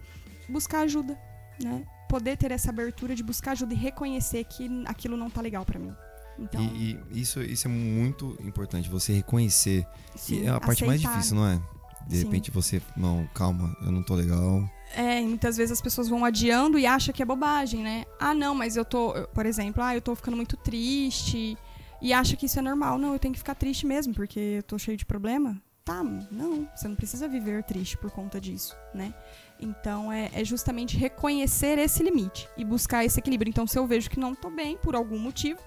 [0.49, 1.17] buscar ajuda,
[1.63, 1.85] né?
[2.09, 5.79] poder ter essa abertura de buscar ajuda e reconhecer que aquilo não tá legal para
[5.79, 5.93] mim.
[6.37, 9.85] Então, e, e, isso, isso é muito importante, você reconhecer.
[10.15, 10.87] Sim, é a parte aceitar.
[10.87, 11.61] mais difícil, não é?
[12.07, 12.25] De Sim.
[12.25, 14.69] repente você, não, calma, eu não tô legal.
[14.95, 18.05] É, e muitas vezes as pessoas vão adiando e acham que é bobagem, né?
[18.19, 21.57] Ah, não, mas eu tô, por exemplo, ah, eu tô ficando muito triste
[22.03, 22.97] e acha que isso é normal.
[22.99, 25.59] Não, eu tenho que ficar triste mesmo, porque eu tô cheio de problema.
[25.85, 29.13] Tá, não, você não precisa viver triste por conta disso, né?
[29.59, 33.49] Então é, é, justamente reconhecer esse limite e buscar esse equilíbrio.
[33.49, 35.59] Então, se eu vejo que não tô bem por algum motivo,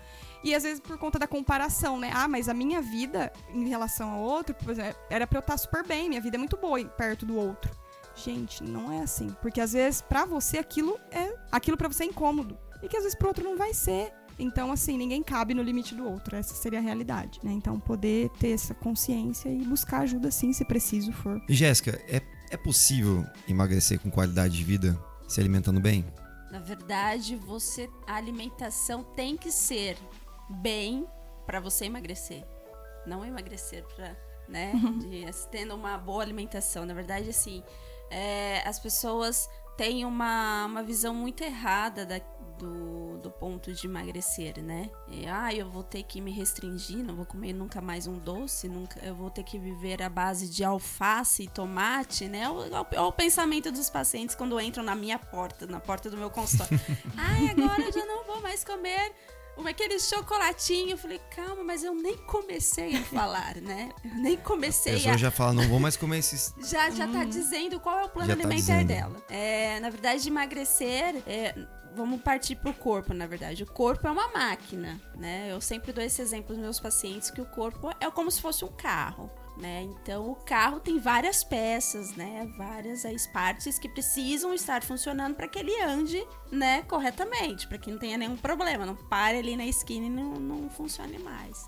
[0.44, 2.11] e às vezes por conta da comparação, né?
[2.14, 4.55] Ah, mas a minha vida em relação ao outro,
[5.11, 7.75] era pra eu estar super bem, minha vida é muito boa perto do outro.
[8.14, 9.35] Gente, não é assim.
[9.42, 11.35] Porque às vezes, para você, aquilo é.
[11.53, 12.59] Aquilo para você é incômodo.
[12.83, 14.12] E que às vezes pro outro não vai ser.
[14.38, 16.37] Então, assim, ninguém cabe no limite do outro.
[16.37, 17.53] Essa seria a realidade, né?
[17.53, 21.40] Então, poder ter essa consciência e buscar ajuda, sim, se preciso for.
[21.49, 22.20] Jéssica, é,
[22.51, 26.05] é possível emagrecer com qualidade de vida se alimentando bem?
[26.51, 29.96] Na verdade, você a alimentação tem que ser
[30.49, 31.07] bem
[31.44, 32.44] para você emagrecer.
[33.07, 34.16] Não emagrecer para,
[34.49, 36.85] né, de, tendo uma boa alimentação.
[36.87, 37.62] Na verdade, assim,
[38.11, 42.18] é, as pessoas têm uma, uma visão muito errada da,
[42.59, 44.90] do, do ponto de emagrecer, né?
[45.09, 48.69] E, ah, eu vou ter que me restringir, não vou comer nunca mais um doce,
[48.69, 52.49] nunca, eu vou ter que viver à base de alface e tomate, né?
[52.49, 56.31] Olha o, o, pensamento dos pacientes quando entram na minha porta, na porta do meu
[56.31, 56.81] consultório.
[57.16, 59.12] Ai, agora eu já não vou mais comer
[59.64, 60.90] aquele chocolatinho.
[60.90, 63.90] Eu falei, calma, mas eu nem comecei a falar, né?
[64.05, 64.97] Eu nem comecei a.
[64.97, 66.53] A pessoa já fala, não vou mais comer esses.
[66.66, 69.23] Já, já tá dizendo qual é o plano já tá alimentar tá dela.
[69.29, 71.23] É, na verdade, emagrecer.
[71.27, 71.55] É,
[71.96, 73.62] vamos partir pro corpo, na verdade.
[73.62, 75.50] O corpo é uma máquina, né?
[75.50, 78.64] Eu sempre dou esse exemplo nos meus pacientes que o corpo é como se fosse
[78.64, 79.30] um carro.
[79.56, 79.85] Né?
[79.85, 82.46] Então o carro tem várias peças, né?
[82.59, 87.90] Várias as partes que precisam estar funcionando para que ele ande, né, corretamente, para que
[87.90, 91.66] não tenha nenhum problema, não pare ali na esquina e não, não funcione mais.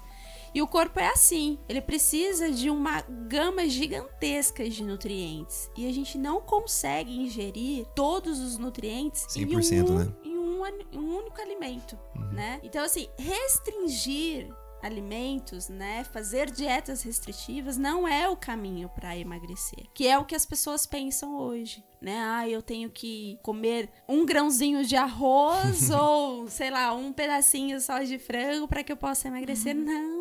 [0.54, 5.92] E o corpo é assim, ele precisa de uma gama gigantesca de nutrientes e a
[5.92, 10.12] gente não consegue ingerir todos os nutrientes 100%, em um, né?
[10.24, 10.62] em um,
[10.94, 12.32] um único alimento, uhum.
[12.32, 12.60] né?
[12.62, 14.48] Então assim, restringir
[14.82, 16.04] alimentos, né?
[16.04, 20.86] Fazer dietas restritivas não é o caminho para emagrecer, que é o que as pessoas
[20.86, 22.18] pensam hoje, né?
[22.18, 28.02] Ah, eu tenho que comer um grãozinho de arroz ou, sei lá, um pedacinho só
[28.02, 29.76] de frango para que eu possa emagrecer.
[29.76, 29.84] Uhum.
[29.84, 30.17] Não,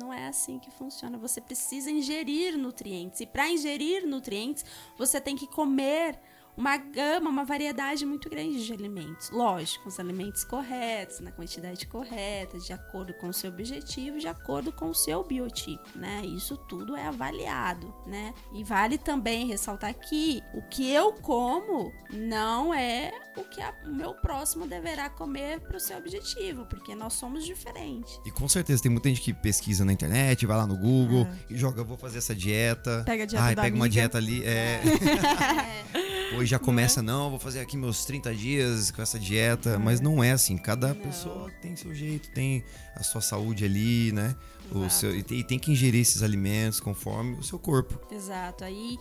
[0.00, 1.18] não é assim que funciona.
[1.18, 4.64] Você precisa ingerir nutrientes e para ingerir nutrientes,
[4.96, 6.18] você tem que comer
[6.56, 9.30] uma gama, uma variedade muito grande de alimentos.
[9.30, 14.72] Lógico, os alimentos corretos, na quantidade correta, de acordo com o seu objetivo, de acordo
[14.72, 16.22] com o seu biotipo, né?
[16.24, 18.34] Isso tudo é avaliado, né?
[18.52, 23.94] E vale também ressaltar que o que eu como não é o que a, o
[23.94, 28.20] meu próximo deverá comer para o seu objetivo, porque nós somos diferentes.
[28.24, 31.54] E com certeza tem muita gente que pesquisa na internet, vai lá no Google é.
[31.54, 33.02] e joga, vou fazer essa dieta.
[33.04, 33.76] Pega a dieta Ai, pega amiga.
[33.76, 34.80] uma dieta ali, é.
[34.84, 36.10] é.
[36.36, 39.78] Hoje já começa, não, vou fazer aqui meus 30 dias com essa dieta.
[39.78, 40.56] Mas não é assim.
[40.56, 40.94] Cada não.
[40.94, 42.64] pessoa tem seu jeito, tem
[42.94, 44.36] a sua saúde ali, né?
[44.70, 47.98] O seu, e, tem, e tem que ingerir esses alimentos conforme o seu corpo.
[48.14, 48.62] Exato.
[48.62, 48.96] Aí,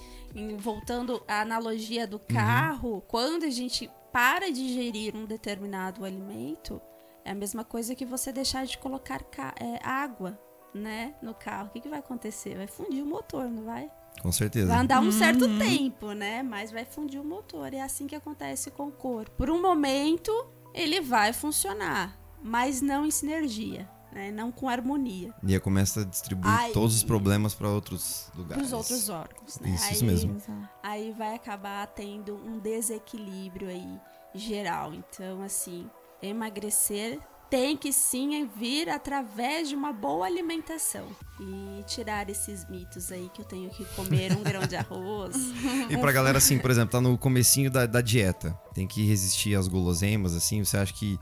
[0.58, 3.02] voltando à analogia do carro, uhum.
[3.02, 6.82] quando a gente para de ingerir um determinado alimento,
[7.24, 9.24] é a mesma coisa que você deixar de colocar
[9.60, 10.38] é, água
[10.74, 11.68] né, no carro.
[11.68, 12.56] O que, que vai acontecer?
[12.56, 13.90] Vai fundir o motor, não vai?
[14.22, 14.68] Com certeza.
[14.68, 15.60] Vai andar um certo uhum.
[15.60, 16.44] tempo, né?
[16.44, 17.74] Mas vai fundir o motor.
[17.74, 19.32] É assim que acontece com o corpo.
[19.38, 20.32] Por um momento,
[20.74, 23.88] ele vai funcionar, mas não em sinergia.
[24.12, 24.32] Né?
[24.32, 25.34] Não com harmonia.
[25.44, 28.56] E aí começa a distribuir aí, todos os problemas para outros lugares.
[28.56, 29.70] Para os outros órgãos, né?
[29.70, 30.38] Isso, aí, isso mesmo.
[30.82, 34.00] Aí vai acabar tendo um desequilíbrio aí
[34.34, 34.94] geral.
[34.94, 35.90] Então, assim,
[36.22, 37.20] emagrecer
[37.50, 41.08] tem que sim vir através de uma boa alimentação
[41.40, 45.36] e tirar esses mitos aí que eu tenho que comer um grão de arroz.
[45.90, 49.56] E pra galera assim, por exemplo, tá no comecinho da, da dieta, tem que resistir
[49.56, 51.20] às guloseimas, assim, você acha que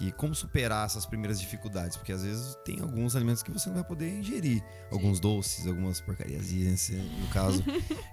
[0.00, 3.76] que como superar essas primeiras dificuldades, porque às vezes tem alguns alimentos que você não
[3.76, 7.62] vai poder ingerir, alguns doces, algumas porcarias, no caso.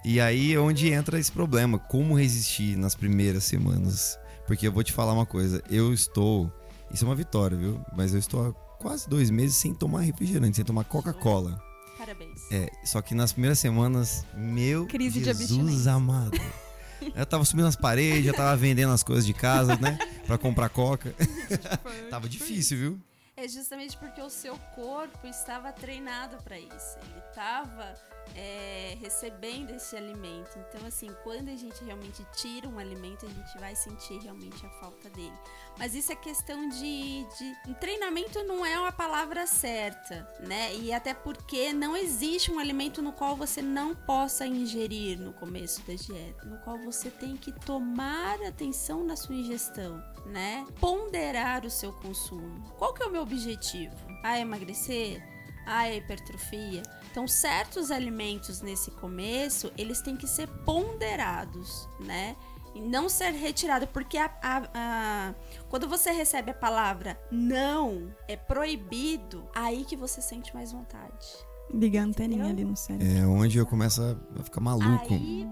[0.03, 4.19] e aí é onde entra esse problema, como resistir nas primeiras semanas.
[4.45, 6.51] Porque eu vou te falar uma coisa, eu estou
[6.91, 7.79] isso é uma vitória, viu?
[7.95, 11.61] Mas eu estou há quase dois meses sem tomar refrigerante, sem tomar Coca-Cola.
[11.97, 12.41] Parabéns.
[12.51, 16.37] É, só que nas primeiras semanas, meu Crise Jesus amado.
[17.15, 19.97] Eu tava subindo as paredes, já tava vendendo as coisas de casa, né?
[20.25, 21.13] Pra comprar coca.
[22.09, 22.99] tava difícil, viu?
[23.39, 26.97] É justamente porque o seu corpo estava treinado para isso.
[27.03, 27.93] Ele estava
[28.35, 30.57] é, recebendo esse alimento.
[30.57, 34.69] Então, assim, quando a gente realmente tira um alimento, a gente vai sentir realmente a
[34.81, 35.37] falta dele.
[35.77, 37.75] Mas isso é questão de, de.
[37.75, 40.75] Treinamento não é uma palavra certa, né?
[40.75, 45.83] E até porque não existe um alimento no qual você não possa ingerir no começo
[45.83, 50.65] da dieta, no qual você tem que tomar atenção na sua ingestão, né?
[50.79, 52.63] Ponderar o seu consumo.
[52.77, 53.95] Qual que é o meu objetivo?
[54.23, 55.21] Ah, emagrecer?
[55.67, 56.81] a hipertrofia.
[57.11, 62.37] Então, certos alimentos nesse começo, eles têm que ser ponderados, né?
[62.73, 65.33] E não ser retirado, porque a, a, a,
[65.69, 71.27] quando você recebe a palavra não, é proibido, aí que você sente mais vontade.
[71.73, 73.07] Liga a anteninha ali no cérebro.
[73.07, 74.01] É onde eu começo
[74.39, 75.13] a ficar maluco.
[75.13, 75.45] Aí,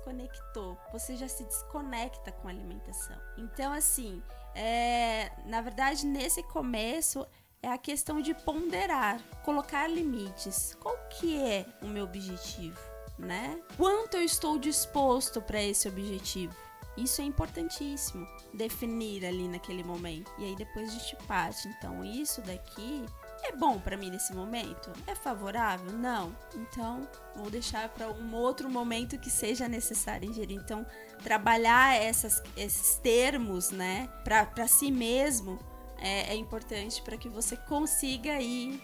[0.00, 0.78] desconectou.
[0.92, 3.16] Você já se desconecta com a alimentação.
[3.36, 4.22] Então, assim,
[4.54, 7.26] é, na verdade, nesse começo
[7.62, 10.76] é a questão de ponderar, colocar limites.
[10.80, 12.78] Qual que é o meu objetivo,
[13.18, 13.60] né?
[13.76, 16.54] Quanto eu estou disposto para esse objetivo?
[16.96, 20.30] Isso é importantíssimo definir ali naquele momento.
[20.38, 21.68] E aí depois a gente parte.
[21.68, 23.06] Então, isso daqui
[23.44, 24.90] é bom para mim nesse momento?
[25.06, 25.92] É favorável?
[25.92, 26.34] Não.
[26.54, 30.56] Então, vou deixar para um outro momento que seja necessário ingerir.
[30.56, 30.86] Então,
[31.22, 35.58] trabalhar essas, esses termos, né, para si mesmo
[35.98, 38.80] é, é importante para que você consiga aí,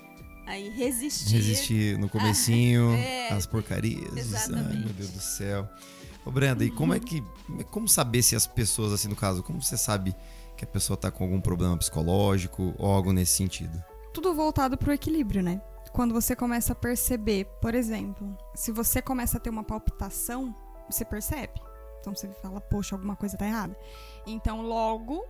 [0.47, 1.35] aí resistir.
[1.35, 4.17] Resistir no comecinho, é, as porcarias.
[4.17, 4.77] Exatamente.
[4.77, 5.69] Ai, meu Deus do céu.
[6.25, 7.23] Ô, Brenda, e como é que.
[7.71, 10.15] Como saber se as pessoas, assim, no caso, como você sabe
[10.57, 13.83] que a pessoa tá com algum problema psicológico ou algo nesse sentido?
[14.17, 15.61] Tudo voltado pro equilíbrio, né?
[15.93, 20.57] Quando você começa a perceber, por exemplo, se você começa a ter uma palpitação,
[20.89, 21.53] você percebe.
[22.01, 23.79] Então você fala, poxa, alguma coisa tá errada.
[24.27, 25.23] Então logo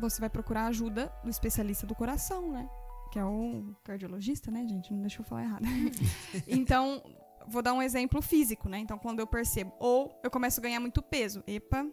[0.00, 2.68] você vai procurar ajuda do especialista do coração, né?
[3.12, 4.92] Que é o cardiologista, né, gente?
[4.92, 5.64] Não deixa eu falar errado.
[6.48, 7.04] então,
[7.46, 8.78] vou dar um exemplo físico, né?
[8.78, 11.44] Então, quando eu percebo, ou eu começo a ganhar muito peso.
[11.46, 11.86] Epa,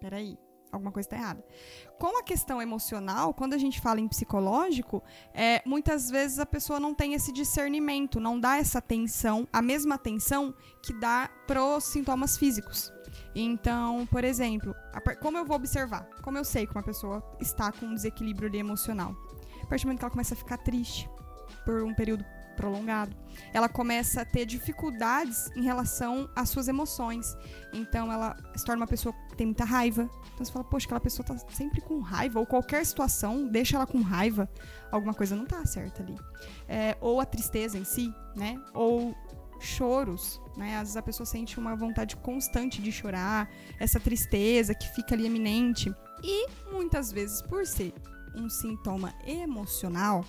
[0.00, 0.38] peraí,
[0.72, 1.44] alguma coisa está errada.
[1.98, 5.02] Com a questão emocional, quando a gente fala em psicológico,
[5.34, 9.96] é, muitas vezes a pessoa não tem esse discernimento, não dá essa atenção, a mesma
[9.96, 12.90] atenção que dá pros sintomas físicos.
[13.34, 14.74] Então, por exemplo,
[15.20, 16.08] como eu vou observar?
[16.22, 19.14] Como eu sei que uma pessoa está com um desequilíbrio emocional?
[19.62, 21.08] A partir do momento que ela começa a ficar triste
[21.64, 22.24] por um período
[22.62, 23.16] prolongado,
[23.52, 27.36] ela começa a ter dificuldades em relação às suas emoções.
[27.72, 30.08] Então, ela se torna uma pessoa que tem muita raiva.
[30.32, 33.86] Então, você fala, poxa, aquela pessoa tá sempre com raiva, ou qualquer situação deixa ela
[33.86, 34.48] com raiva,
[34.92, 36.16] alguma coisa não tá certa ali.
[36.68, 38.60] É, ou a tristeza em si, né?
[38.72, 39.12] Ou
[39.58, 40.76] choros, né?
[40.76, 45.26] Às vezes a pessoa sente uma vontade constante de chorar, essa tristeza que fica ali
[45.26, 45.92] eminente.
[46.22, 47.92] E muitas vezes, por ser
[48.36, 50.24] um sintoma emocional,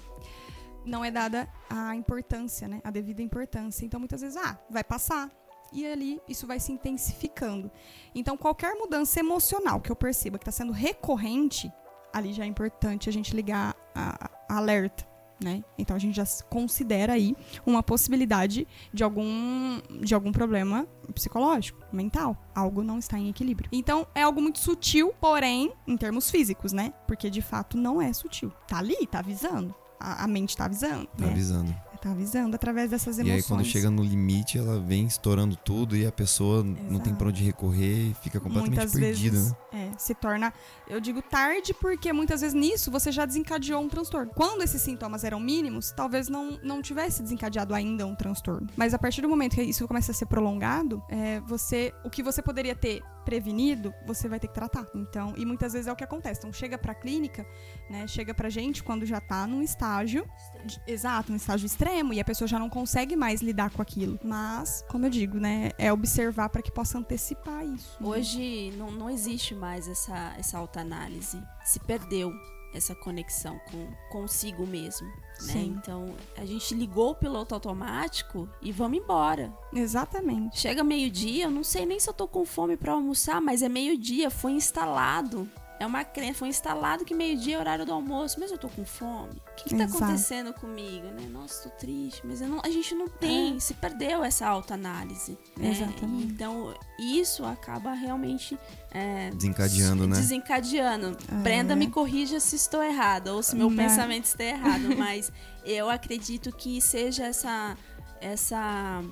[0.86, 2.82] não é dada a importância, né?
[2.84, 3.86] A devida importância.
[3.86, 5.30] Então, muitas vezes, ah, vai passar.
[5.72, 7.72] E ali isso vai se intensificando.
[8.14, 11.72] Então, qualquer mudança emocional que eu perceba que está sendo recorrente,
[12.14, 15.64] ali já é importante a gente ligar a, a alerta né?
[15.78, 22.38] Então a gente já considera aí uma possibilidade de algum, de algum problema psicológico, mental.
[22.56, 23.70] Algo não está em equilíbrio.
[23.72, 26.94] Então é algo muito sutil, porém, em termos físicos, né?
[27.06, 28.52] Porque de fato não é sutil.
[28.68, 29.76] Tá ali, tá avisando.
[30.04, 31.08] A, a mente tá avisando.
[31.18, 31.32] Tá né?
[31.32, 33.34] avisando tá avisando através dessas emoções.
[33.34, 36.92] E aí quando chega no limite, ela vem estourando tudo e a pessoa Exato.
[36.92, 39.90] não tem para onde recorrer e fica completamente muitas perdida, vezes, né?
[39.94, 40.54] É, se torna,
[40.90, 44.32] eu digo tarde porque muitas vezes nisso você já desencadeou um transtorno.
[44.36, 48.68] Quando esses sintomas eram mínimos, talvez não, não tivesse desencadeado ainda um transtorno.
[48.76, 52.22] Mas a partir do momento que isso começa a ser prolongado, é, você, o que
[52.22, 54.88] você poderia ter prevenido, você vai ter que tratar.
[54.96, 56.40] Então, e muitas vezes é o que acontece.
[56.40, 57.46] Então, chega pra clínica,
[57.90, 58.08] né?
[58.08, 60.28] Chega pra gente quando já tá num estágio,
[60.66, 64.20] de, exato, num estágio extremo, e a pessoa já não consegue mais lidar com aquilo.
[64.24, 65.72] Mas, como eu digo, né?
[65.78, 67.98] É observar para que possa antecipar isso.
[68.02, 68.08] Né?
[68.08, 71.42] Hoje não, não existe mais essa, essa autoanálise.
[71.64, 72.34] Se perdeu
[72.74, 75.08] essa conexão com consigo mesmo,
[75.44, 75.54] né?
[75.58, 79.54] Então, a gente ligou o piloto automático e vamos embora.
[79.74, 80.60] Exatamente.
[80.60, 83.70] Chega meio-dia, eu não sei nem se eu tô com fome para almoçar, mas é
[83.70, 85.50] meio-dia, foi instalado
[85.84, 88.86] é uma crença, foi instalado que meio-dia é horário do almoço, mas eu tô com
[88.86, 89.34] fome.
[89.34, 91.28] O que, que tá acontecendo comigo, né?
[91.30, 93.60] Nossa, tô triste, mas não, a gente não tem, é.
[93.60, 95.38] se perdeu essa autoanálise.
[95.58, 95.72] Né?
[95.72, 96.34] Exatamente.
[96.34, 98.58] Então, isso acaba realmente
[98.92, 100.16] é, desencadeando, né?
[100.16, 101.18] Desencadeando.
[101.32, 101.36] É.
[101.36, 103.84] Brenda me corrija se estou errada ou se meu né?
[103.84, 105.32] pensamento está errado, mas
[105.66, 107.78] eu acredito que seja essa
[108.22, 109.04] essa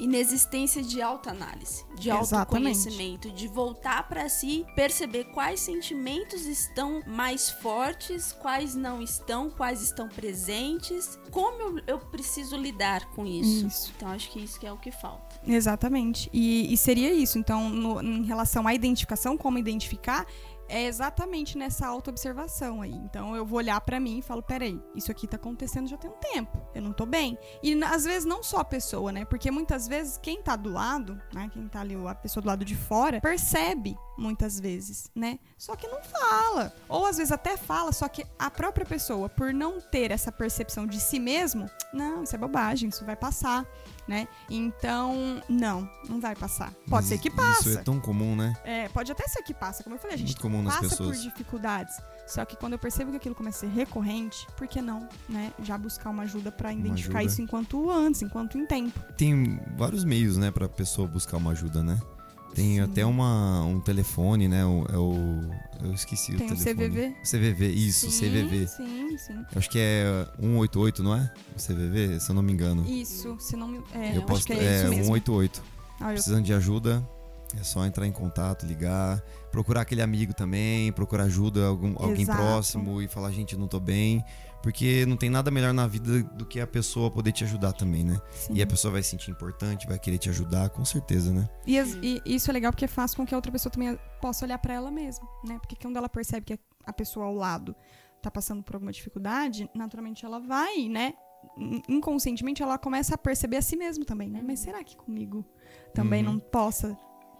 [0.00, 8.32] inexistência de autoanálise, de autoconhecimento, de voltar para si, perceber quais sentimentos estão mais fortes,
[8.32, 13.66] quais não estão, quais estão presentes, como eu, eu preciso lidar com isso.
[13.66, 13.92] isso.
[13.96, 15.40] Então acho que isso que é o que falta.
[15.46, 16.28] Exatamente.
[16.32, 17.38] E, e seria isso.
[17.38, 20.26] Então, no, em relação à identificação, como identificar,
[20.70, 22.94] é exatamente nessa autoobservação aí.
[22.94, 26.10] Então eu vou olhar para mim e falo, peraí, isso aqui tá acontecendo já tem
[26.10, 26.62] um tempo.
[26.74, 27.36] Eu não tô bem.
[27.62, 29.24] E às vezes não só a pessoa, né?
[29.24, 31.50] Porque muitas vezes quem tá do lado, né?
[31.52, 35.38] Quem tá ali, a pessoa do lado de fora, percebe muitas vezes, né?
[35.58, 36.72] Só que não fala.
[36.88, 40.86] Ou às vezes até fala, só que a própria pessoa, por não ter essa percepção
[40.86, 43.66] de si mesmo, não, isso é bobagem, isso vai passar
[44.10, 44.26] né?
[44.50, 46.72] Então, não, não vai passar.
[46.72, 47.68] Pode Mas ser que passe.
[47.68, 48.56] Isso é tão comum, né?
[48.64, 49.84] É, pode até ser que passa.
[49.84, 51.94] Como eu falei, a gente passa por dificuldades.
[52.26, 55.52] Só que quando eu percebo que aquilo começa a ser recorrente, por que não, né?
[55.62, 57.32] Já buscar uma ajuda para identificar ajuda.
[57.32, 58.98] isso enquanto antes, enquanto em tempo.
[59.16, 61.96] Tem vários meios, né, pra pessoa buscar uma ajuda, né?
[62.54, 62.80] Tem Sim.
[62.80, 64.64] até uma, um telefone, né?
[64.64, 65.50] O, é o.
[65.82, 66.74] Eu esqueci Tem o telefone.
[66.74, 67.14] CVV?
[67.22, 68.66] CVV, isso, sim, CVV.
[68.66, 69.34] Sim, sim.
[69.34, 71.32] Eu acho que é 188, não é?
[71.56, 72.84] O CVV, se eu não me engano.
[72.86, 73.80] Isso, se não me.
[73.94, 75.04] É, eu, eu posso, acho que é, é isso mesmo.
[75.04, 75.62] 188.
[76.00, 76.14] Ah, eu...
[76.14, 77.08] Precisando de ajuda,
[77.58, 83.00] é só entrar em contato, ligar, procurar aquele amigo também, procurar ajuda, algum, alguém próximo
[83.00, 84.24] e falar, gente, não tô bem.
[84.62, 88.04] Porque não tem nada melhor na vida do que a pessoa poder te ajudar também,
[88.04, 88.20] né?
[88.30, 88.54] Sim.
[88.54, 91.48] E a pessoa vai se sentir importante, vai querer te ajudar, com certeza, né?
[91.66, 94.58] E, e isso é legal porque faz com que a outra pessoa também possa olhar
[94.58, 95.58] para ela mesma, né?
[95.58, 97.74] Porque quando ela percebe que a pessoa ao lado
[98.20, 101.14] tá passando por alguma dificuldade, naturalmente ela vai, né?
[101.88, 104.42] Inconscientemente ela começa a perceber a si mesma também, né?
[104.44, 105.44] Mas será que comigo
[105.94, 106.34] também uhum.
[106.34, 106.96] não possa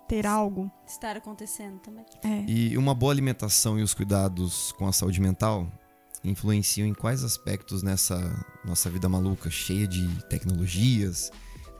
[0.08, 0.68] ter algo.
[0.86, 2.04] Estar acontecendo também.
[2.24, 2.44] É.
[2.50, 5.68] E uma boa alimentação e os cuidados com a saúde mental
[6.22, 11.30] influenciam em quais aspectos nessa nossa vida maluca, cheia de tecnologias,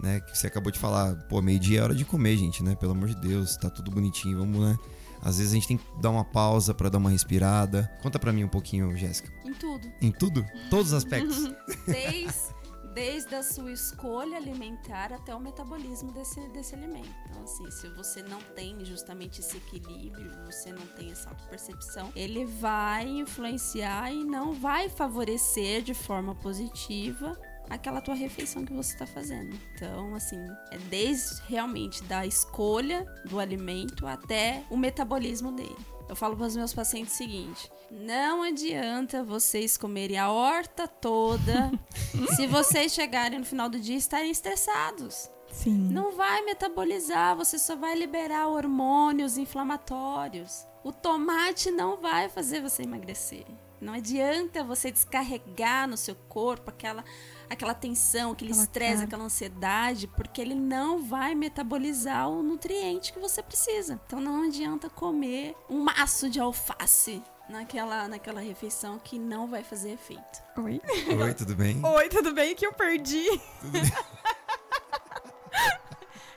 [0.01, 0.21] né?
[0.21, 2.75] Que você acabou de falar, pô, meio-dia é hora de comer, gente, né?
[2.75, 4.79] Pelo amor de Deus, tá tudo bonitinho, vamos, né?
[5.23, 7.91] Às vezes a gente tem que dar uma pausa pra dar uma respirada.
[8.03, 9.31] Conta pra mim um pouquinho, Jéssica.
[9.45, 9.93] Em tudo.
[10.01, 10.47] Em tudo?
[10.71, 11.53] Todos os aspectos?
[11.87, 12.55] Desde,
[12.95, 17.09] desde a sua escolha alimentar até o metabolismo desse, desse alimento.
[17.29, 22.45] Então, assim, se você não tem justamente esse equilíbrio, você não tem essa percepção, ele
[22.45, 27.39] vai influenciar e não vai favorecer de forma positiva
[27.69, 29.57] aquela tua refeição que você está fazendo.
[29.75, 35.77] Então, assim, é desde realmente da escolha do alimento até o metabolismo dele.
[36.09, 41.71] Eu falo para os meus pacientes o seguinte: não adianta vocês comerem a horta toda
[42.37, 45.29] se vocês chegarem no final do dia e estarem estressados.
[45.53, 45.89] Sim.
[45.91, 50.65] Não vai metabolizar, você só vai liberar hormônios inflamatórios.
[50.85, 53.45] O tomate não vai fazer você emagrecer.
[53.81, 57.05] Não adianta você descarregar no seu corpo aquela
[57.49, 63.43] aquela tensão, aquele estresse, aquela ansiedade, porque ele não vai metabolizar o nutriente que você
[63.43, 64.01] precisa.
[64.07, 67.21] Então não adianta comer um maço de alface
[67.51, 70.43] naquela, naquela refeição que não vai fazer efeito.
[70.59, 70.81] Oi?
[71.21, 71.81] Oi, tudo bem?
[71.85, 72.55] Oi, tudo bem?
[72.55, 73.27] Que eu perdi.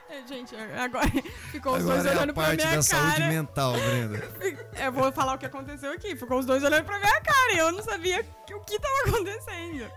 [0.08, 1.08] É, Gente, agora
[1.50, 3.28] ficou os dois Agora é olhando a pra parte minha da saúde cara.
[3.28, 4.30] mental, Brenda.
[4.84, 6.14] Eu vou falar o que aconteceu aqui.
[6.14, 9.90] Ficou os dois olhando pra minha cara e eu não sabia o que tava acontecendo.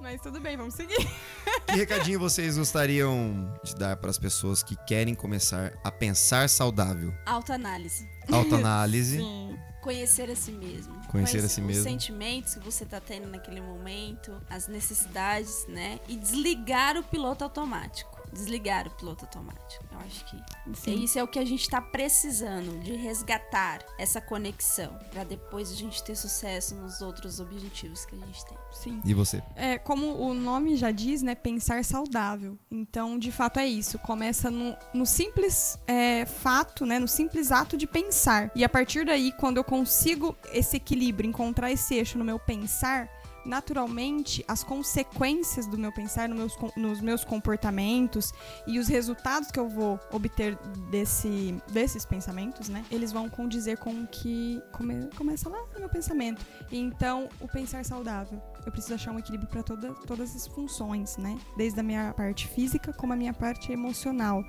[0.00, 0.96] Mas tudo bem, vamos seguir.
[1.66, 7.12] Que recadinho vocês gostariam de dar para as pessoas que querem começar a pensar saudável?
[7.26, 8.08] Autoanálise.
[8.32, 9.18] Autoanálise.
[9.18, 9.58] Sim.
[9.80, 10.94] Conhecer a si mesmo.
[11.08, 11.84] Conhecer a si os mesmo.
[11.84, 15.98] sentimentos que você tá tendo naquele momento, as necessidades, né?
[16.06, 18.09] E desligar o piloto automático.
[18.32, 19.84] Desligar o piloto automático.
[19.92, 20.36] Eu acho que
[20.74, 21.02] Sim.
[21.02, 24.98] isso é o que a gente tá precisando, de resgatar essa conexão.
[25.10, 28.58] Pra depois a gente ter sucesso nos outros objetivos que a gente tem.
[28.72, 29.00] Sim.
[29.04, 29.42] E você?
[29.56, 31.34] É, como o nome já diz, né?
[31.34, 32.58] Pensar saudável.
[32.70, 33.98] Então, de fato, é isso.
[33.98, 36.98] Começa no, no simples é, fato, né?
[36.98, 38.50] No simples ato de pensar.
[38.54, 43.08] E a partir daí, quando eu consigo esse equilíbrio, encontrar esse eixo no meu pensar,
[43.44, 48.32] naturalmente as consequências do meu pensar no meus, nos meus comportamentos
[48.66, 50.56] e os resultados que eu vou obter
[50.90, 52.84] desse, desses pensamentos, né?
[52.90, 56.44] Eles vão condizer com o que come- começa lá no meu pensamento.
[56.70, 58.40] E então, o pensar saudável.
[58.64, 61.38] Eu preciso achar um equilíbrio para toda, todas as funções, né?
[61.56, 64.44] Desde a minha parte física como a minha parte emocional.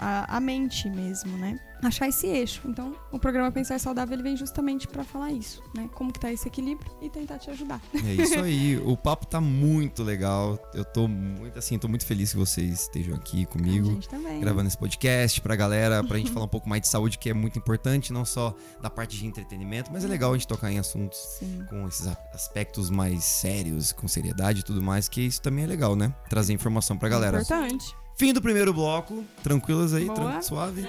[0.00, 1.58] A, a mente mesmo, né?
[1.82, 2.62] Achar esse eixo.
[2.66, 5.88] Então, o programa Pensar Saudável ele vem justamente para falar isso, né?
[5.94, 7.80] Como que tá esse equilíbrio e tentar te ajudar.
[7.94, 8.76] É isso aí.
[8.84, 10.58] O papo tá muito legal.
[10.74, 13.86] Eu tô muito assim, tô muito feliz que vocês estejam aqui A comigo.
[13.86, 14.40] gente também.
[14.40, 17.34] Gravando esse podcast pra galera, pra gente falar um pouco mais de saúde, que é
[17.34, 18.52] muito importante, não só
[18.82, 21.64] da parte de entretenimento, mas é legal a gente tocar em assuntos Sim.
[21.70, 25.66] com esses a- aspectos mais sérios, com seriedade e tudo mais, que isso também é
[25.68, 26.12] legal, né?
[26.28, 27.40] Trazer informação pra galera.
[27.40, 27.94] Importante.
[28.18, 30.84] Fim do primeiro bloco, tranquilos aí, tran- suave.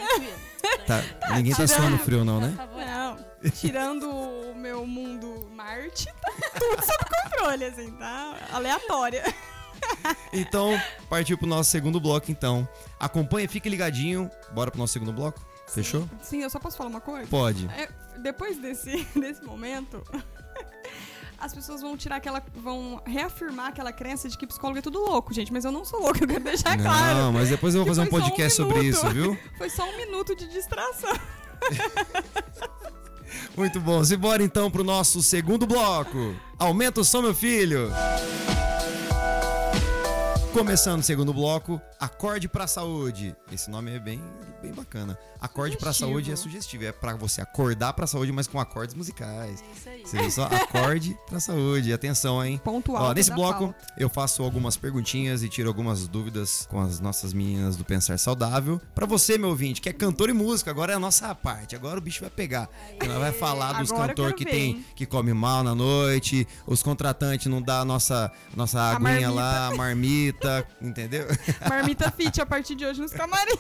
[0.88, 1.04] Tá,
[1.36, 2.48] ninguém tá suando frio não, né?
[2.50, 2.86] Por favor.
[2.86, 3.18] Não,
[3.52, 8.36] tirando o meu mundo Marte, tá tudo sob controle, assim, tá?
[8.52, 9.24] Aleatória.
[10.34, 10.72] Então,
[11.10, 12.68] partiu pro nosso segundo bloco, então.
[13.00, 14.30] Acompanha, fique ligadinho.
[14.52, 15.40] Bora pro nosso segundo bloco?
[15.68, 16.10] Fechou?
[16.24, 17.28] Sim, eu só posso falar uma coisa?
[17.28, 17.68] Pode.
[17.68, 20.04] É, depois desse, desse momento,
[21.40, 22.44] as pessoas vão tirar aquela.
[22.56, 25.52] vão reafirmar aquela crença de que psicólogo é tudo louco, gente.
[25.52, 27.34] Mas eu não sou louco, eu quero deixar não, claro.
[27.34, 29.38] mas depois eu vou fazer um só um podcast sobre isso, viu?
[29.58, 31.18] Foi só um minuto de distração.
[33.56, 34.04] Muito bom.
[34.04, 36.36] Simbora então pro nosso segundo bloco.
[36.58, 37.92] Aumenta o som, meu filho.
[40.54, 43.36] Começando o segundo bloco, Acorde pra Saúde.
[43.52, 44.20] Esse nome é bem,
[44.62, 45.18] bem bacana.
[45.40, 46.10] Acorde pra Sugestivo.
[46.12, 46.84] Saúde é sugestivo.
[46.86, 49.64] É pra você acordar pra saúde, mas com acordes musicais.
[49.86, 50.30] É isso aí.
[50.32, 50.44] Só?
[50.46, 51.94] Acorde pra saúde.
[51.94, 52.60] Atenção, hein?
[52.62, 53.94] Ponto Ó, nesse bloco pauta.
[53.98, 58.82] eu faço algumas perguntinhas e tiro algumas dúvidas com as nossas meninas do Pensar Saudável.
[58.94, 61.74] Pra você, meu ouvinte, que é cantor e músico, agora é a nossa parte.
[61.74, 62.68] Agora o bicho vai pegar.
[63.00, 64.86] Ela vai falar dos cantores que ver, tem hein?
[64.94, 69.32] que come mal na noite, os contratantes não dá a nossa nossa A aguinha marmita.
[69.32, 70.39] lá, a marmita,
[70.82, 71.28] entendeu?
[71.68, 73.58] Marmita Fit a partir de hoje nos camarim.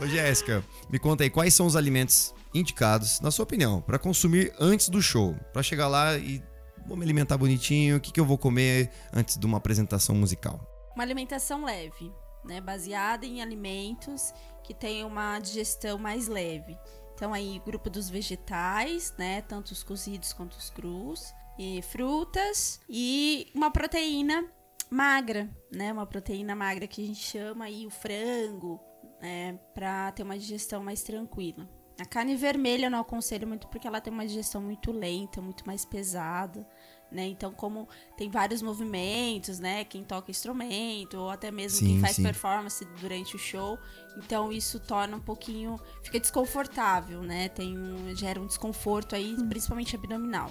[0.00, 4.52] Ô Jéssica, me conta aí quais são os alimentos indicados, na sua opinião, pra consumir
[4.58, 6.42] antes do show, Pra chegar lá e
[6.86, 10.60] vou me alimentar bonitinho, o que, que eu vou comer antes de uma apresentação musical?
[10.94, 12.12] Uma alimentação leve,
[12.44, 12.60] né?
[12.60, 14.32] Baseada em alimentos
[14.64, 16.76] que tenham uma digestão mais leve.
[17.14, 19.42] Então aí, grupo dos vegetais, né?
[19.42, 21.32] Tanto os cozidos quanto os crus.
[21.58, 24.46] E frutas e uma proteína
[24.90, 25.92] magra, né?
[25.92, 28.80] Uma proteína magra que a gente chama aí o frango.
[29.22, 31.68] é, para ter uma digestão mais tranquila.
[32.00, 35.66] A carne vermelha eu não aconselho muito porque ela tem uma digestão muito lenta, muito
[35.66, 36.66] mais pesada.
[37.12, 37.26] Né?
[37.26, 37.86] Então, como
[38.16, 39.84] tem vários movimentos, né?
[39.84, 42.22] Quem toca instrumento, ou até mesmo Sim, quem faz sim.
[42.22, 43.76] performance durante o show,
[44.16, 45.78] então isso torna um pouquinho.
[46.02, 47.48] fica desconfortável, né?
[47.50, 50.50] Tem um- gera um desconforto aí, principalmente abdominal.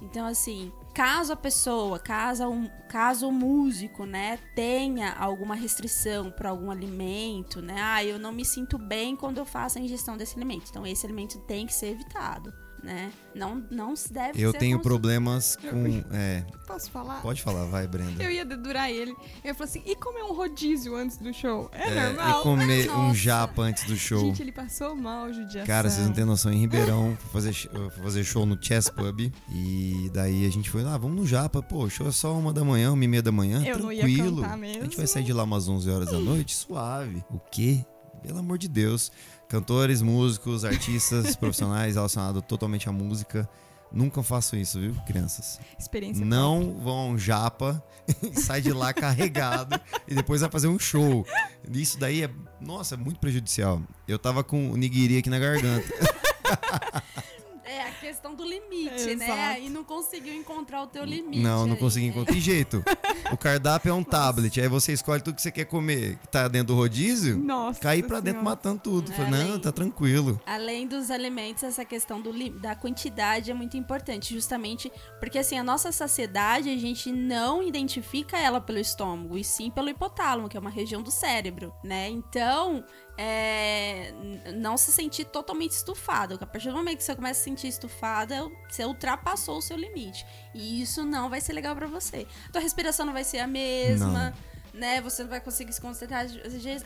[0.00, 6.50] Então, assim, caso a pessoa, caso, um, caso o músico, né, tenha alguma restrição para
[6.50, 10.36] algum alimento, né, ah, eu não me sinto bem quando eu faço a ingestão desse
[10.36, 10.66] alimento.
[10.70, 13.10] Então, esse alimento tem que ser evitado, né?
[13.34, 16.02] Não, não se deve Eu ser tenho problemas com.
[16.12, 17.20] É, Posso falar?
[17.22, 18.22] pode falar, vai, Brenda.
[18.22, 19.14] Eu ia dedurar ele.
[19.44, 21.70] Eu falei assim, e comer um rodízio antes do show?
[21.72, 22.40] É, É, normal?
[22.40, 23.14] e comer um Nossa.
[23.14, 24.20] japa antes do show.
[24.20, 25.66] Gente, ele passou mal, judiação.
[25.66, 29.20] Cara, vocês não têm noção, em Ribeirão, fui fazer, fui fazer show no Chess Pub.
[29.50, 31.62] E daí a gente foi, ah, vamos no Japa.
[31.62, 33.62] Pô, o show é só uma da manhã, uma e meia da manhã.
[33.64, 34.44] Eu não ia tranquilo.
[34.44, 37.24] A gente vai sair de lá umas 11 horas da noite, suave.
[37.30, 37.84] O quê?
[38.22, 39.10] Pelo amor de Deus.
[39.48, 43.48] Cantores, músicos, artistas, profissionais relacionados totalmente à música.
[43.90, 45.58] Nunca façam isso, viu, crianças?
[45.78, 47.82] Experiência Não vão a um japa
[48.22, 51.26] e sai de lá carregado e depois vai fazer um show.
[51.72, 52.30] Isso daí é,
[52.60, 53.80] nossa, é muito prejudicial.
[54.06, 55.88] Eu tava com o nigiri aqui na garganta.
[57.64, 59.16] É questão do limite, Exato.
[59.18, 59.46] né?
[59.48, 61.42] Aí não conseguiu encontrar o teu limite.
[61.42, 62.12] Não, não aí, consegui né?
[62.12, 62.34] encontrar.
[62.34, 62.82] Que jeito?
[63.30, 66.16] O cardápio é um tablet, aí você escolhe tudo que você quer comer.
[66.16, 69.12] Que tá dentro do rodízio, Nossa cair pra dentro matando tudo.
[69.12, 70.40] É, Falei, não, além- tá tranquilo.
[70.46, 74.90] Além dos alimentos, essa questão do, da quantidade é muito importante, justamente
[75.20, 79.90] porque assim, a nossa saciedade, a gente não identifica ela pelo estômago, e sim pelo
[79.90, 82.08] hipotálamo, que é uma região do cérebro, né?
[82.08, 82.82] Então,
[83.20, 84.14] é,
[84.54, 86.38] não se sentir totalmente estufado.
[86.40, 87.66] A partir do momento que você começa a se sentir
[87.98, 90.24] estufada, você ultrapassou o seu limite.
[90.54, 92.26] E isso não vai ser legal pra você.
[92.52, 94.32] Tua respiração não vai ser a mesma.
[94.78, 96.24] Né, você não vai conseguir se concentrar.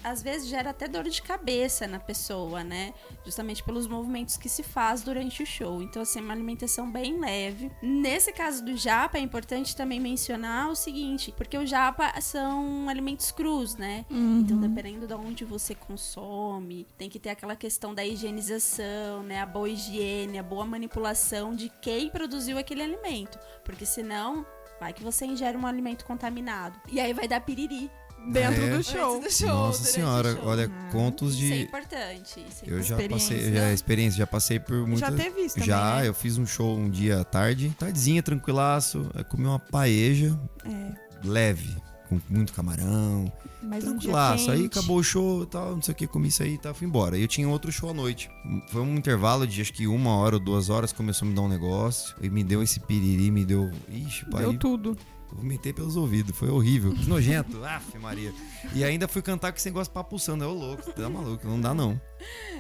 [0.03, 2.95] Às vezes- gera até dor de cabeça na pessoa, né?
[3.23, 5.83] Justamente pelos movimentos que se faz durante o show.
[5.83, 7.71] Então, assim, é uma alimentação bem leve.
[7.83, 13.31] Nesse caso do japa, é importante também mencionar o seguinte, porque o japa são alimentos
[13.31, 14.07] crus, né?
[14.41, 19.41] Então, dependendo de onde você consome, tem que ter aquela questão da higienização, né?
[19.43, 23.39] A boa higiene, a boa manipulação de quem produziu aquele alimento.
[23.65, 24.47] Porque senão,
[24.83, 26.77] vai que você ingere um alimento contaminado.
[26.91, 27.89] E aí vai dar piriri.
[28.33, 28.77] Dentro É.
[28.77, 29.21] do show.
[29.21, 30.47] Do show, Nossa senhora, show.
[30.47, 31.63] olha, contos Isso é de.
[31.65, 32.47] importante.
[32.49, 35.01] Isso é Eu já passei, já experiência, já passei por muitas.
[35.01, 36.07] Já teve isso também, Já, né?
[36.09, 40.93] eu fiz um show um dia à tarde, tardezinha, tranquilaço, comi uma paeja É,
[41.25, 41.77] leve,
[42.21, 43.33] com muito camarão,
[43.63, 44.51] mas um tranquilaço.
[44.51, 44.79] Aí quente.
[44.79, 47.17] acabou o show tal, não sei o que, comi isso aí e tal, fui embora.
[47.17, 48.31] E eu tinha outro show à noite.
[48.69, 51.43] Foi um intervalo de acho que uma hora ou duas horas, começou a me dar
[51.43, 53.71] um negócio, e me deu esse piriri, me deu.
[53.89, 54.43] Ixi, pai.
[54.43, 54.97] Deu tudo.
[55.35, 56.93] Vomitei pelos ouvidos, foi horrível.
[56.95, 57.63] Que nojento.
[57.65, 58.33] Aff, Maria.
[58.75, 60.45] E ainda fui cantar com esse negócio papuçando.
[60.45, 62.01] É ô louco, tá maluco, não dá não.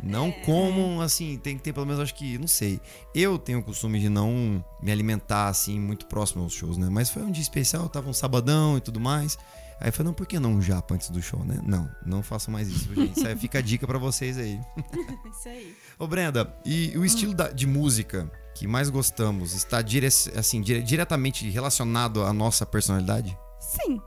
[0.02, 0.32] Não É.
[0.44, 2.80] comam, assim, tem que ter pelo menos, acho que, não sei.
[3.14, 6.88] Eu tenho o costume de não me alimentar, assim, muito próximo aos shows, né?
[6.90, 9.38] Mas foi um dia especial, tava um sabadão e tudo mais.
[9.80, 11.58] Aí eu falei, não, por que não um japa antes do show, né?
[11.64, 13.18] Não, não façam mais isso, gente.
[13.18, 14.60] Isso aí fica a dica pra vocês aí.
[15.30, 15.74] Isso aí.
[15.98, 20.82] Ô, Brenda, e o estilo da- de música que mais gostamos está dire assim, dire-
[20.82, 23.36] diretamente relacionado à nossa personalidade?
[23.61, 24.00] Sim,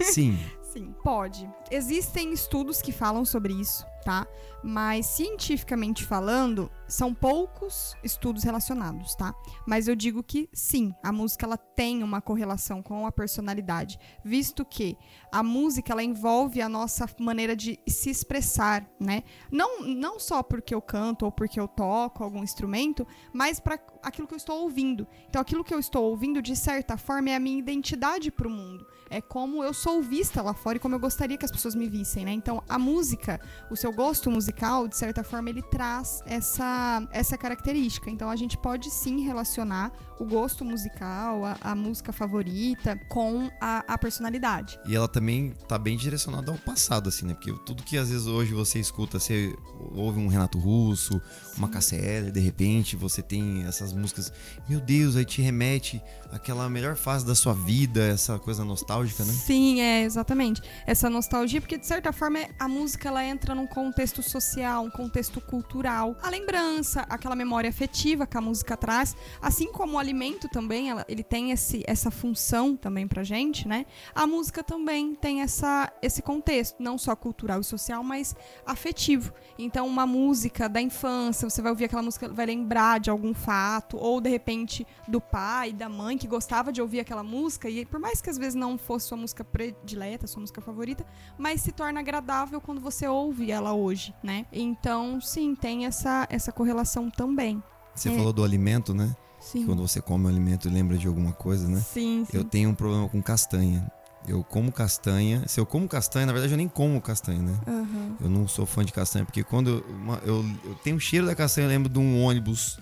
[0.00, 0.38] Sim.
[0.72, 1.48] sim, pode.
[1.70, 4.26] Existem estudos que falam sobre isso, tá?
[4.64, 9.34] Mas cientificamente falando, são poucos estudos relacionados, tá?
[9.66, 14.64] Mas eu digo que sim, a música ela tem uma correlação com a personalidade, visto
[14.64, 14.96] que
[15.30, 19.24] a música ela envolve a nossa maneira de se expressar, né?
[19.52, 24.26] Não, não só porque eu canto ou porque eu toco algum instrumento, mas para aquilo
[24.26, 25.06] que eu estou ouvindo.
[25.28, 28.50] Então, aquilo que eu estou ouvindo, de certa forma, é a minha identidade para o
[28.50, 28.86] mundo.
[29.10, 31.88] É como eu sou vista lá fora e como eu gostaria que as pessoas me
[31.88, 32.32] vissem, né?
[32.32, 33.40] Então, a música,
[33.70, 38.10] o seu gosto musical, de certa forma, ele traz essa, essa característica.
[38.10, 43.84] Então, a gente pode sim relacionar o gosto musical, a, a música favorita, com a,
[43.86, 44.78] a personalidade.
[44.86, 47.34] E ela também tá bem direcionada ao passado, assim, né?
[47.34, 49.56] Porque tudo que às vezes hoje você escuta, você
[49.94, 51.20] ouve um Renato Russo,
[51.56, 54.32] uma KCL, de repente você tem essas músicas,
[54.68, 56.02] meu Deus, aí te remete
[56.32, 59.32] àquela melhor fase da sua vida, essa coisa nostálgica, né?
[59.32, 60.62] Sim, é, exatamente.
[60.86, 64.90] Essa nostalgia, porque de certa forma é- a música ela entra num contexto social, um
[64.90, 70.48] contexto cultural, a lembrança, aquela memória afetiva que a música traz, assim como o alimento
[70.48, 73.86] também, ela, ele tem esse, essa função também pra gente, né?
[74.14, 78.34] A música também tem essa, esse contexto, não só cultural e social, mas
[78.66, 79.32] afetivo.
[79.58, 83.96] Então, uma música da infância, você vai ouvir aquela música, vai lembrar de algum fato,
[83.96, 87.98] ou de repente do pai, da mãe que gostava de ouvir aquela música, e por
[88.00, 91.04] mais que às vezes não fosse sua música predileta, sua música favorita,
[91.36, 94.46] mas se torna agradável quando você ouve ela hoje, né?
[94.50, 97.62] Então, sim, tem essa, essa correlação também.
[97.94, 98.16] Você É.
[98.16, 99.14] falou do alimento, né?
[99.38, 99.66] Sim.
[99.66, 101.80] Quando você come um alimento, lembra de alguma coisa, né?
[101.80, 102.34] Sim, sim.
[102.36, 103.86] Eu tenho um problema com castanha.
[104.26, 105.46] Eu como castanha.
[105.46, 107.60] Se eu como castanha, na verdade eu nem como castanha, né?
[107.66, 108.16] Aham.
[108.22, 109.84] Eu não sou fã de castanha, porque quando eu,
[110.24, 112.78] eu, eu tenho o cheiro da castanha, eu lembro de um ônibus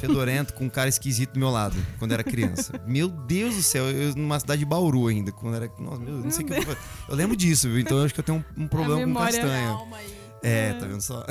[0.00, 2.72] fedorento com um cara esquisito do meu lado, quando era criança.
[2.86, 5.70] Meu Deus do céu, eu numa cidade de Bauru ainda, quando era.
[5.78, 6.76] Nossa, meu, não sei o que eu,
[7.08, 7.78] eu lembro disso, viu?
[7.78, 9.78] Então eu acho que eu tenho um, um problema com memória- castanha.
[9.92, 10.14] Aí.
[10.42, 11.24] É, tá vendo só?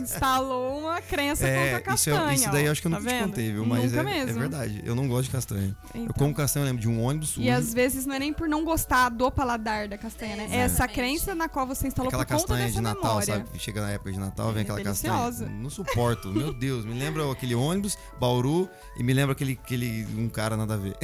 [0.00, 2.30] Instalou uma crença É, contra a isso, castanha.
[2.30, 2.72] é, isso daí eu ó.
[2.72, 3.66] acho que eu Tá nunca te contei, viu?
[3.66, 4.30] Mas Nunca é, mesmo.
[4.30, 4.82] é verdade.
[4.84, 5.76] Eu não gosto de castanha.
[5.94, 6.14] Eu Então.
[6.18, 7.42] como castanha, eu lembro de um ônibus sujo.
[7.46, 10.48] E às vezes não é nem por não gostar do paladar da castanha, né?
[10.50, 13.26] É essa crença na qual você instalou Aquela por conta castanha dessa de Natal, memória.
[13.46, 13.58] sabe?
[13.58, 15.44] Chega na época de Natal, vem É aquela deliciosa.
[15.44, 15.62] castanha.
[15.62, 16.84] Não suporto, meu Deus.
[16.84, 18.68] Me lembra aquele ônibus, Bauru,
[18.98, 20.96] e me lembra aquele, aquele um cara nada a ver.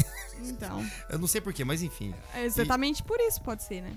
[0.43, 2.13] Então, Eu não sei porquê, mas enfim.
[2.35, 3.93] é exatamente por isso pode ser, né?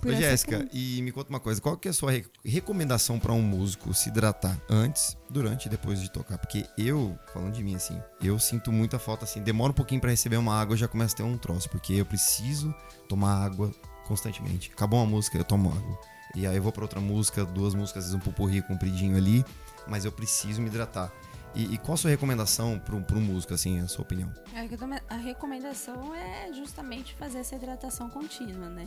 [0.00, 1.60] Por Ô, Jéssica, e me conta uma coisa.
[1.60, 5.68] Qual que é a sua re- recomendação pra um músico se hidratar antes, durante e
[5.68, 6.38] depois de tocar?
[6.38, 9.42] Porque eu, falando de mim assim, eu sinto muita falta assim.
[9.42, 11.68] Demora um pouquinho pra receber uma água, eu já começo a ter um troço.
[11.70, 12.74] Porque eu preciso
[13.08, 13.72] tomar água
[14.06, 14.70] constantemente.
[14.72, 15.98] Acabou uma música, eu tomo água.
[16.34, 19.44] E aí eu vou pra outra música, duas músicas, às vezes um pupurri compridinho ali.
[19.88, 21.12] Mas eu preciso me hidratar.
[21.54, 24.30] E, e qual a sua recomendação pra um, músico, assim, a sua opinião?
[24.54, 28.84] A recome- A recomendação é justamente fazer essa hidratação contínua, né?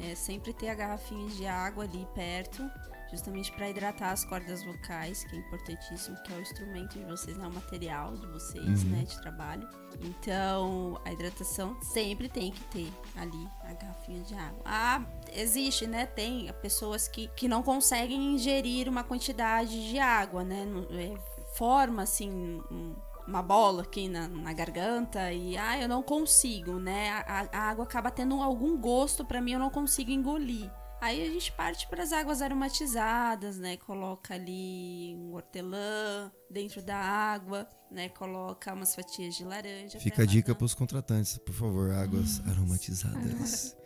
[0.00, 2.68] É sempre ter a garrafinha de água ali perto,
[3.10, 7.36] justamente para hidratar as cordas vocais, que é importantíssimo, que é o instrumento de vocês,
[7.36, 7.46] né?
[7.46, 8.90] O material de vocês, Uhum.
[8.90, 9.04] né?
[9.04, 9.68] De trabalho.
[10.00, 14.62] Então, a hidratação sempre tem que ter ali a garrafinha de água.
[14.64, 15.02] Ah,
[15.34, 16.06] existe, né?
[16.06, 20.64] Tem pessoas que, que não conseguem ingerir uma quantidade de água, né?
[20.90, 21.14] É,
[21.54, 22.30] forma assim
[22.70, 22.94] um-
[23.26, 27.10] uma bola aqui na, na garganta e ah, eu não consigo, né?
[27.26, 30.70] A, a água acaba tendo algum gosto pra mim, eu não consigo engolir.
[31.00, 33.76] Aí a gente parte para as águas aromatizadas, né?
[33.76, 38.08] Coloca ali um hortelã dentro da água, né?
[38.10, 39.98] Coloca umas fatias de laranja.
[39.98, 42.50] Fica a dica ela pros contratantes, por favor, águas Hum.
[42.50, 43.76] aromatizadas.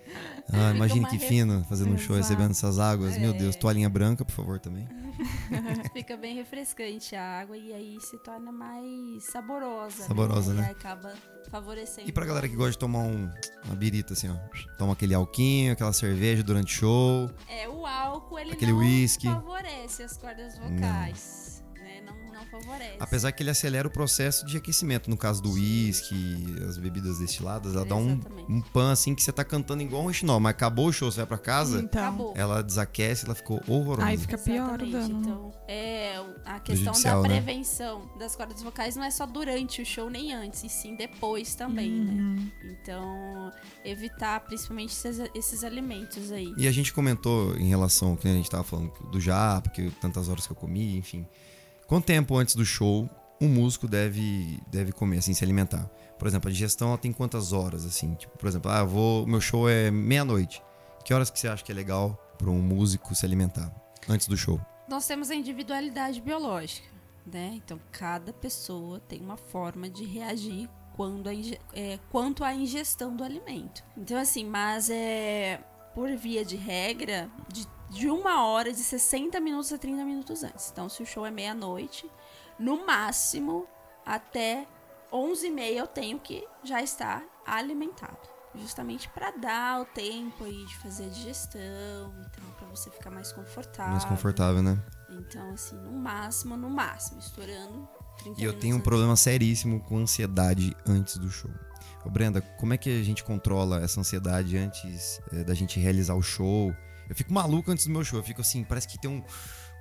[0.52, 3.18] Ah, imagine que fino fazendo um show recebendo essas águas.
[3.18, 3.38] Meu É.
[3.38, 4.86] Deus, toalhinha branca, por favor, também.
[5.92, 10.04] Fica bem refrescante a água e aí se torna mais saborosa.
[10.04, 10.62] Saborosa, né?
[10.62, 10.68] né?
[10.68, 11.14] E acaba
[11.50, 12.08] favorecendo.
[12.08, 13.30] E pra galera que gosta de tomar um,
[13.64, 14.36] uma birita, assim, ó.
[14.76, 17.30] Toma aquele alquinho, aquela cerveja durante o show.
[17.48, 19.26] É, o álcool ele Aquele não whisky.
[19.26, 20.80] favorece as cordas vocais, né?
[20.80, 21.45] Não,
[22.36, 22.96] não favorece.
[23.00, 25.08] Apesar que ele acelera o processo de aquecimento.
[25.10, 28.52] No caso do uísque, as bebidas destiladas, ela dá um, Exatamente.
[28.52, 30.38] um pan assim que você tá cantando igual um rechinol.
[30.40, 32.32] Mas acabou o show, você vai pra casa, Então, Acabou.
[32.36, 34.06] ela desaquece, ela ficou horrorosa.
[34.08, 34.92] aí fica pior o Exatamente.
[34.92, 35.20] dano.
[35.20, 37.40] Então, é, a questão Prejudicial, da né?
[37.42, 41.54] prevenção das cordas vocais não é só durante o show nem antes, e sim depois
[41.54, 42.34] também, Uhum.
[42.36, 42.52] né?
[42.82, 43.52] Então,
[43.84, 46.52] evitar principalmente esses, esses alimentos aí.
[46.56, 49.90] E a gente comentou em relação ao que a gente tava falando do japa, que
[50.00, 51.26] tantas horas que eu comi, enfim.
[51.86, 53.08] Quanto tempo antes do show
[53.40, 55.84] um músico deve, deve comer, assim, se alimentar?
[56.18, 58.14] Por exemplo, a digestão ela tem quantas horas, assim?
[58.14, 60.62] Tipo, por exemplo, ah, vou, meu show é meia-noite.
[61.04, 63.72] Que horas que você acha que é legal para um músico se alimentar
[64.08, 64.60] antes do show?
[64.88, 66.88] Nós temos a individualidade biológica,
[67.24, 67.52] né?
[67.54, 71.32] Então, cada pessoa tem uma forma de reagir quando a
[71.74, 73.84] é, quanto à ingestão do alimento.
[73.96, 75.60] Então, assim, mas é
[75.94, 80.70] por via de regra, de, de uma hora, de 60 minutos a 30 minutos antes.
[80.72, 82.10] Então, se o show é meia-noite,
[82.58, 83.66] no máximo,
[84.04, 84.66] até
[85.12, 88.18] 11h30 eu tenho que já estar alimentado.
[88.54, 93.30] Justamente para dar o tempo aí de fazer a digestão, então, para você ficar mais
[93.30, 93.92] confortável.
[93.92, 94.78] Mais confortável, né?
[95.10, 97.86] Então, assim, no máximo, no máximo, estourando
[98.18, 98.88] 30 E eu tenho um antes.
[98.88, 101.50] problema seríssimo com ansiedade antes do show.
[102.02, 106.14] Ô Brenda, como é que a gente controla essa ansiedade antes eh, da gente realizar
[106.14, 106.74] o show?
[107.08, 108.18] Eu fico maluco antes do meu show.
[108.18, 109.22] Eu fico assim, parece que tem um.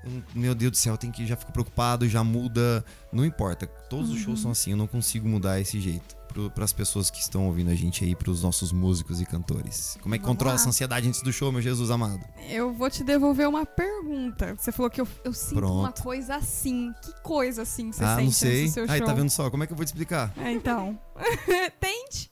[0.05, 2.83] um- meu Deus do céu, tem que já fico preocupado, já muda.
[3.11, 3.65] Não importa.
[3.65, 6.15] Todos os shows são assim, eu não consigo mudar esse jeito.
[6.53, 9.97] Para as pessoas que estão ouvindo a gente aí, para os nossos músicos e cantores.
[10.01, 10.59] Como é que Vamos controla lá.
[10.59, 12.19] essa ansiedade antes do show, meu Jesus amado?
[12.49, 14.53] Eu vou te devolver uma pergunta.
[14.59, 15.79] Você falou que eu, eu sinto Pronto.
[15.79, 16.91] uma coisa assim.
[17.01, 18.51] Que coisa assim você ah, sente não sei.
[18.63, 19.07] antes do seu Aí, show?
[19.07, 19.49] tá vendo só?
[19.49, 20.33] Como é que eu vou te explicar?
[20.37, 20.99] É, então.
[21.79, 22.29] Tente.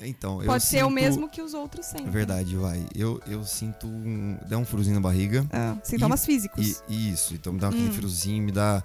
[0.00, 2.06] Então, Pode ser o mesmo que os outros sentem.
[2.08, 2.84] É verdade, vai.
[2.94, 4.36] Eu, eu sinto um.
[4.46, 5.46] dá um friozinho na barriga.
[5.50, 6.82] Ah, sintomas físicos.
[6.88, 7.92] E, isso, então me dá aquele Hum.
[7.92, 8.82] friozinho, me dá.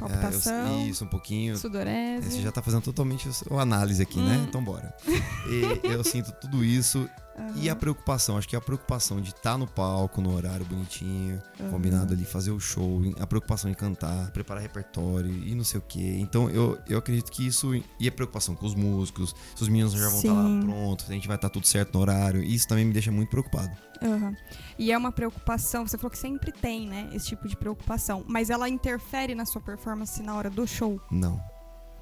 [0.00, 1.56] É, eu- Palpitação, isso, um pouquinho.
[1.56, 2.30] sudorese.
[2.30, 4.36] Você já tá fazendo totalmente a análise aqui, né?
[4.38, 4.46] Hum.
[4.48, 4.94] Então bora.
[5.06, 7.08] E eu sinto tudo isso.
[7.54, 11.70] E a preocupação, acho que a preocupação de estar no palco, no horário bonitinho, Aham.
[11.70, 15.82] combinado ali, fazer o show, a preocupação em cantar, preparar repertório e não sei o
[15.86, 16.16] quê.
[16.18, 17.80] Então eu, eu acredito que isso.
[18.00, 20.62] E a preocupação com os músicos, se os meninos já vão estar lá Sim.
[20.62, 22.42] prontos, se a gente vai estar tudo certo no horário.
[22.42, 23.70] Isso também me deixa muito preocupado.
[24.02, 24.34] Aham.
[24.78, 28.48] E é uma preocupação, você falou que sempre tem, né, esse tipo de preocupação, mas
[28.48, 31.00] ela interfere na sua performance na hora do show?
[31.10, 31.40] Não.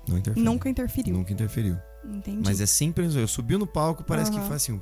[0.06, 0.44] Não interfere.
[0.44, 1.14] Nunca interferiu.
[1.14, 1.76] Nunca interferiu.
[2.04, 2.42] Entendi.
[2.44, 3.04] Mas é sempre.
[3.18, 4.46] Eu subi no palco, parece que Aham.
[4.48, 4.80] faz assim.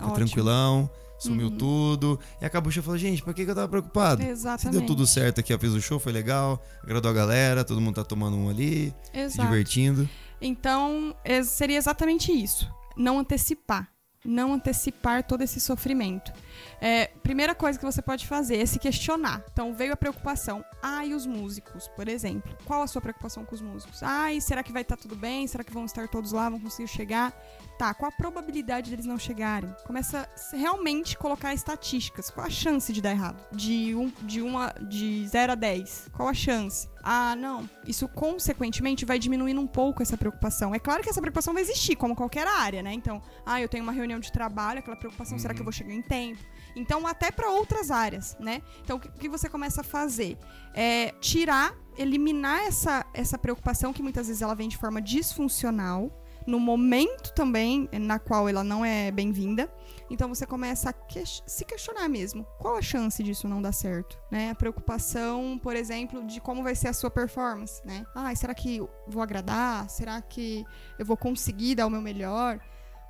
[0.00, 0.14] Ótimo.
[0.14, 0.88] tranquilão,
[1.18, 1.56] sumiu Uhum.
[1.58, 2.20] tudo.
[2.40, 4.22] E acabou o show e falou, gente, por que, que eu tava preocupado?
[4.22, 4.78] Se Exatamente.
[4.78, 7.96] deu tudo certo aqui, eu fiz o show, foi legal, agradou a galera, todo mundo
[7.96, 9.48] tá tomando um ali, se Exato.
[9.48, 10.08] divertindo.
[10.40, 11.12] Então,
[11.44, 12.70] seria exatamente isso.
[12.96, 13.88] Não antecipar.
[14.24, 16.32] Não antecipar todo esse sofrimento.
[16.80, 19.44] É, primeira coisa que você pode fazer é se questionar.
[19.52, 20.64] Então, veio a preocupação.
[20.82, 22.56] Ah, e os músicos, por exemplo?
[22.64, 24.02] Qual a sua preocupação com os músicos?
[24.02, 25.46] Ah, e será que vai estar tudo bem?
[25.46, 26.48] Será que vão estar todos lá?
[26.48, 27.32] Vão conseguir chegar?
[27.78, 29.72] Tá, qual a probabilidade deles não chegarem?
[29.86, 32.30] Começa a realmente colocar estatísticas.
[32.30, 33.40] Qual a chance de dar errado?
[33.52, 36.10] De, um, de, uma, de 0 a 10.
[36.12, 36.88] Qual a chance?
[37.02, 37.68] Ah, não.
[37.86, 40.74] Isso, consequentemente, vai diminuindo um pouco essa preocupação.
[40.74, 42.92] É claro que essa preocupação vai existir, como qualquer área, né?
[42.92, 45.94] Então, ah, eu tenho uma reunião de trabalho, aquela preocupação, será que eu vou chegar
[45.94, 46.40] em tempo?
[46.76, 48.62] Então, até para outras áreas, né?
[48.82, 50.38] Então, o que, que você começa a fazer?
[50.74, 56.10] É tirar, eliminar essa, essa preocupação que muitas vezes ela vem de forma disfuncional,
[56.46, 59.70] no momento também na qual ela não é bem-vinda.
[60.08, 62.42] Então você começa a ques- se questionar mesmo.
[62.58, 64.18] Qual a chance disso não dar certo?
[64.30, 64.48] Né?
[64.50, 68.06] A preocupação, por exemplo, de como vai ser a sua performance, né?
[68.14, 69.90] Ah, será que vou agradar?
[69.90, 70.64] Será que
[70.98, 72.58] eu vou conseguir dar o meu melhor?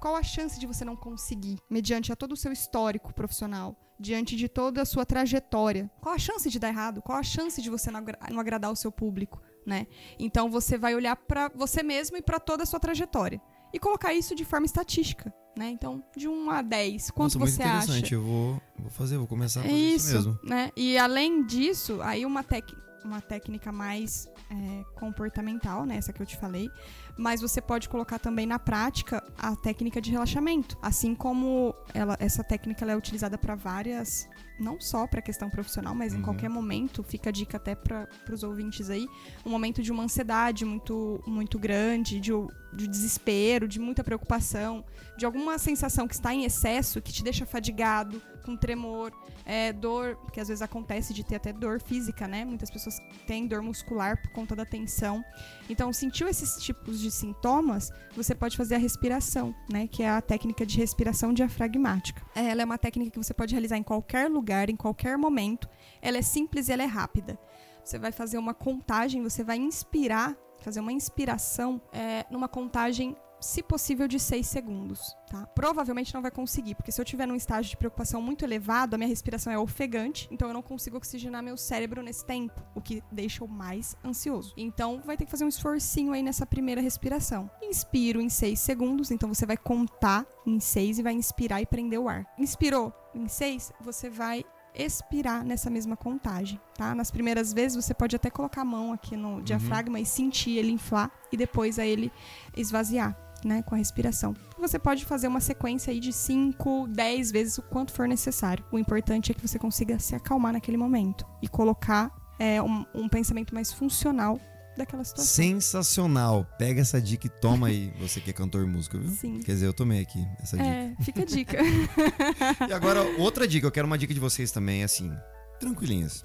[0.00, 4.36] Qual a chance de você não conseguir, mediante a todo o seu histórico profissional, diante
[4.36, 5.90] de toda a sua trajetória?
[6.00, 7.02] Qual a chance de dar errado?
[7.02, 9.86] Qual a chance de você não agra- não agradar o seu público, né?
[10.18, 13.40] Então você vai olhar para você mesmo e para toda a sua trajetória
[13.72, 15.68] e colocar isso de forma estatística, né?
[15.70, 18.04] Então, de 1 a 10, quanto Nossa, muito você interessante.
[18.04, 18.14] acha?
[18.14, 20.38] Eu vou, vou fazer, vou começar a fazer isso, isso, mesmo.
[20.44, 20.70] né?
[20.76, 22.64] E além disso, aí uma, tec
[23.04, 25.96] uma técnica mais é, comportamental, né?
[25.96, 26.70] Essa que eu te falei.
[27.18, 30.78] Mas você pode colocar também na prática a técnica de relaxamento.
[30.80, 34.28] Assim como ela, essa técnica ela é utilizada para várias.
[34.58, 36.22] Não só para questão profissional, mas em Uhum.
[36.22, 37.02] qualquer momento.
[37.02, 39.08] Fica a dica até para os ouvintes aí.
[39.44, 42.30] Um momento de uma ansiedade muito, muito grande, de,
[42.72, 44.84] de desespero, de muita preocupação,
[45.16, 49.12] de alguma sensação que está em excesso, que te deixa fadigado, com tremor,
[49.44, 52.46] é, dor, que às vezes acontece de ter até dor física, né?
[52.46, 55.22] Muitas pessoas têm dor muscular por conta da tensão.
[55.68, 59.86] Então, sentiu esses tipos de sintomas, você pode fazer a respiração, né?
[59.86, 62.22] Que é a técnica de respiração diafragmática.
[62.34, 65.68] Ela é uma técnica que você pode realizar em qualquer lugar, em qualquer momento.
[66.00, 67.38] Ela é simples e ela é rápida.
[67.84, 73.62] Você vai fazer uma contagem, você vai inspirar, fazer uma inspiração é, numa contagem se
[73.62, 75.46] possível, de 6 segundos, tá?
[75.46, 78.98] Provavelmente não vai conseguir, porque se eu tiver num estágio de preocupação muito elevado, a
[78.98, 83.02] minha respiração é ofegante, então eu não consigo oxigenar meu cérebro nesse tempo, o que
[83.12, 84.52] deixa eu mais ansioso.
[84.56, 87.50] Então, vai ter que fazer um esforcinho aí nessa primeira respiração.
[87.62, 91.98] Inspiro em 6 segundos, então você vai contar em 6 e vai inspirar e prender
[91.98, 92.26] o ar.
[92.38, 96.94] Inspirou em 6, você vai expirar nessa mesma contagem, tá?
[96.94, 100.70] Nas primeiras vezes você pode até colocar a mão aqui no diafragma e sentir ele
[100.70, 102.12] inflar e depois a ele
[102.56, 103.16] esvaziar.
[103.44, 104.34] Né, com a respiração.
[104.58, 108.64] Você pode fazer uma sequência aí de 5, 10 vezes o quanto for necessário.
[108.72, 113.08] O importante é que você consiga se acalmar naquele momento e colocar é, um, um
[113.08, 114.40] pensamento mais funcional
[114.78, 115.34] daquela situação.
[115.34, 116.46] Sensacional.
[116.58, 119.10] Pega essa dica e toma aí, você que é cantor e músico, viu?
[119.10, 119.40] Sim.
[119.40, 120.68] Quer dizer, eu tomei aqui essa dica.
[120.68, 121.58] É, fica a dica.
[122.68, 125.12] E agora, outra dica, eu quero uma dica de vocês também, assim,
[125.58, 126.24] tranquilinhas.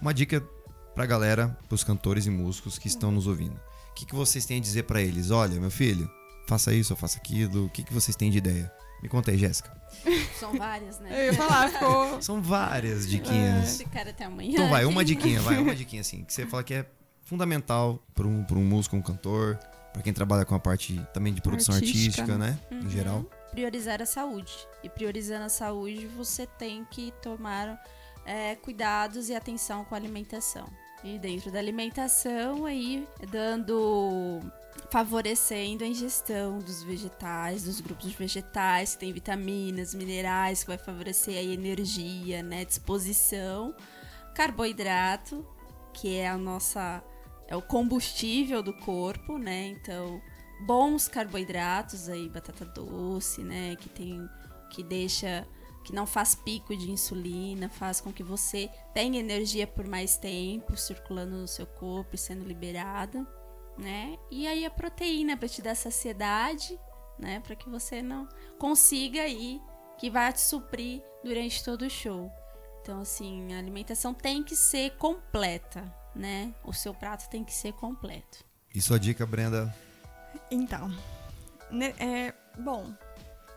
[0.00, 0.40] Uma dica
[0.94, 3.56] pra galera, pros cantores e músicos que estão nos ouvindo.
[3.90, 5.30] O que, que vocês têm a dizer pra eles?
[5.30, 6.10] Olha, meu filho,
[6.46, 7.66] faça isso ou faça aquilo.
[7.66, 8.72] O que, que vocês têm de ideia?
[9.02, 9.70] Me conta aí, Jéssica.
[10.38, 11.10] São várias, né?
[11.12, 12.20] Eu ia falar, ficou.
[12.22, 13.74] São várias diquinhas.
[13.74, 14.52] Esse cara até amanhã.
[14.52, 16.86] Então vai, uma diquinha, vai, uma diquinha assim, que você fala que é
[17.22, 19.58] fundamental para um, pra um músico, um cantor,
[19.92, 22.58] para quem trabalha com a parte também de produção Artística, artística, né?
[22.70, 22.86] Uhum.
[22.86, 23.24] Em geral.
[23.50, 24.52] Priorizar a saúde.
[24.82, 27.82] E priorizando a saúde, você tem que tomar
[28.24, 30.66] é, cuidados e atenção com a alimentação.
[31.02, 34.40] E dentro da alimentação, aí, dando.
[34.90, 40.78] Favorecendo a ingestão dos vegetais, dos grupos de vegetais, que tem vitaminas, minerais, que vai
[40.78, 42.64] favorecer a energia, né?
[42.64, 43.74] Disposição.
[44.34, 45.46] Carboidrato,
[45.92, 47.02] que é a nossa.
[47.48, 49.68] é o combustível do corpo, né?
[49.68, 50.20] Então,
[50.60, 54.28] bons carboidratos aí, batata doce, né, que tem
[54.70, 55.46] que deixa
[55.84, 60.76] que não faz pico de insulina, faz com que você tenha energia por mais tempo
[60.76, 63.24] circulando no seu corpo e sendo liberada,
[63.78, 64.18] né?
[64.30, 66.78] E aí a proteína para te dar saciedade,
[67.18, 69.60] né, para que você não consiga aí
[69.98, 72.30] que vai te suprir durante todo o show.
[72.82, 76.54] Então assim, a alimentação tem que ser completa, né?
[76.64, 78.44] O seu prato tem que ser completo.
[78.74, 79.74] E sua dica, Brenda?
[80.50, 80.88] Então,
[81.70, 82.92] né, é, bom,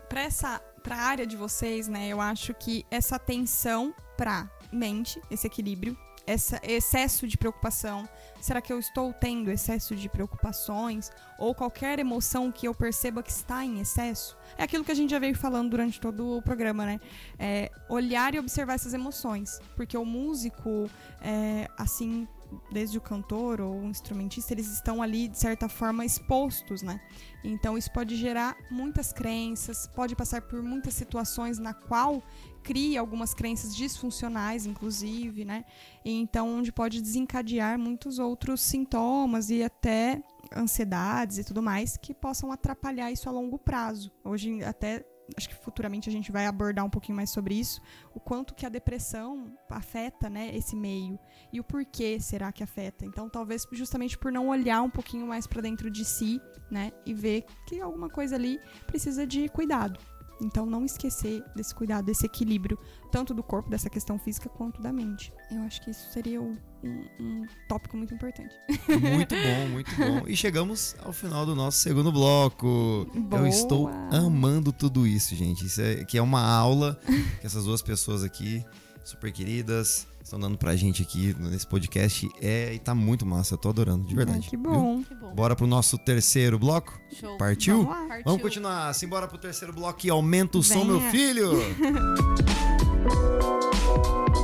[0.08, 5.20] para essa para a área de vocês, né, eu acho que essa atenção para mente,
[5.30, 5.96] esse equilíbrio,
[6.32, 8.08] esse excesso de preocupação,
[8.40, 13.30] será que eu estou tendo excesso de preocupações ou qualquer emoção que eu perceba que
[13.30, 14.36] está em excesso?
[14.56, 17.00] É aquilo que a gente já veio falando durante todo o programa, né?
[17.38, 20.88] É olhar e observar essas emoções, porque o músico,
[21.20, 22.26] é, assim
[22.70, 27.00] desde o cantor ou o instrumentista, eles estão ali, de certa forma, expostos, né?
[27.42, 32.22] Então isso pode gerar muitas crenças, pode passar por muitas situações na qual
[32.62, 35.64] cria algumas crenças disfuncionais, inclusive, né?
[36.04, 40.22] Então onde pode desencadear muitos outros sintomas e até
[40.54, 44.10] ansiedades e tudo mais que possam atrapalhar isso a longo prazo.
[44.24, 45.04] Hoje até
[45.36, 47.80] acho que futuramente a gente vai abordar um pouquinho mais sobre isso,
[48.14, 51.18] o quanto que a depressão afeta, né, esse meio
[51.52, 53.04] e o porquê será que afeta.
[53.04, 56.40] Então, talvez justamente por não olhar um pouquinho mais para dentro de si,
[56.70, 59.98] né, e ver que alguma coisa ali precisa de cuidado.
[60.40, 62.78] Então, não esquecer desse cuidado, desse equilíbrio,
[63.10, 65.32] tanto do corpo, dessa questão física, quanto da mente.
[65.50, 68.54] Eu acho que isso seria um, um tópico muito importante.
[68.88, 70.26] Muito bom, muito bom.
[70.26, 73.06] E chegamos ao final do nosso segundo bloco.
[73.14, 73.42] Boa.
[73.42, 75.66] Eu estou amando tudo isso, gente.
[75.66, 76.98] Isso é, que é uma aula
[77.40, 78.64] que essas duas pessoas aqui,
[79.04, 82.30] super queridas, estão dando pra gente aqui nesse podcast.
[82.40, 83.54] É, e tá muito massa.
[83.54, 84.44] Eu tô adorando, de verdade.
[84.46, 85.02] Ah, que bom.
[85.02, 85.34] Que bom.
[85.34, 86.98] Bora pro nosso terceiro bloco?
[87.12, 87.36] Show.
[87.36, 87.82] Partiu?
[87.82, 88.08] Vamos.
[88.08, 88.24] Partiu.
[88.24, 88.94] Vamos continuar.
[88.94, 91.00] Simbora pro terceiro bloco e aumenta o som, Venha.
[91.00, 91.50] meu filho!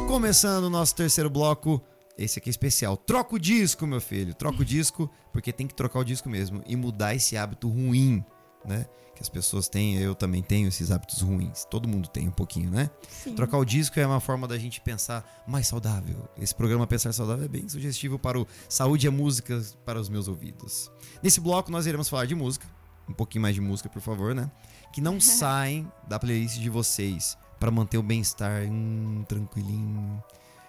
[0.09, 1.81] Começando o nosso terceiro bloco.
[2.19, 2.97] Esse aqui é especial.
[2.97, 4.35] Troca o disco, meu filho.
[4.35, 6.63] Troca o disco, porque tem que trocar o disco mesmo.
[6.67, 8.25] E mudar esse hábito ruim,
[8.67, 8.87] né?
[9.15, 11.65] Que as pessoas têm, eu também tenho esses hábitos ruins.
[11.65, 12.91] Todo mundo tem um pouquinho, né?
[13.09, 13.35] Sim.
[13.35, 16.29] Trocar o disco é uma forma da gente pensar mais saudável.
[16.39, 20.29] Esse programa Pensar Saudável é bem sugestivo para o Saúde é Música para os meus
[20.29, 20.91] ouvidos.
[21.23, 22.67] Nesse bloco nós iremos falar de música,
[23.09, 24.51] um pouquinho mais de música, por favor, né?
[24.93, 30.23] Que não saem da playlist de vocês para manter o bem-estar hum, tranquilinho.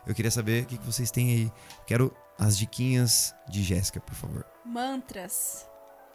[0.06, 1.52] Eu queria saber o que que vocês têm aí.
[1.86, 4.46] Quero as diquinhas de Jéssica, por favor.
[4.66, 5.66] Mantras.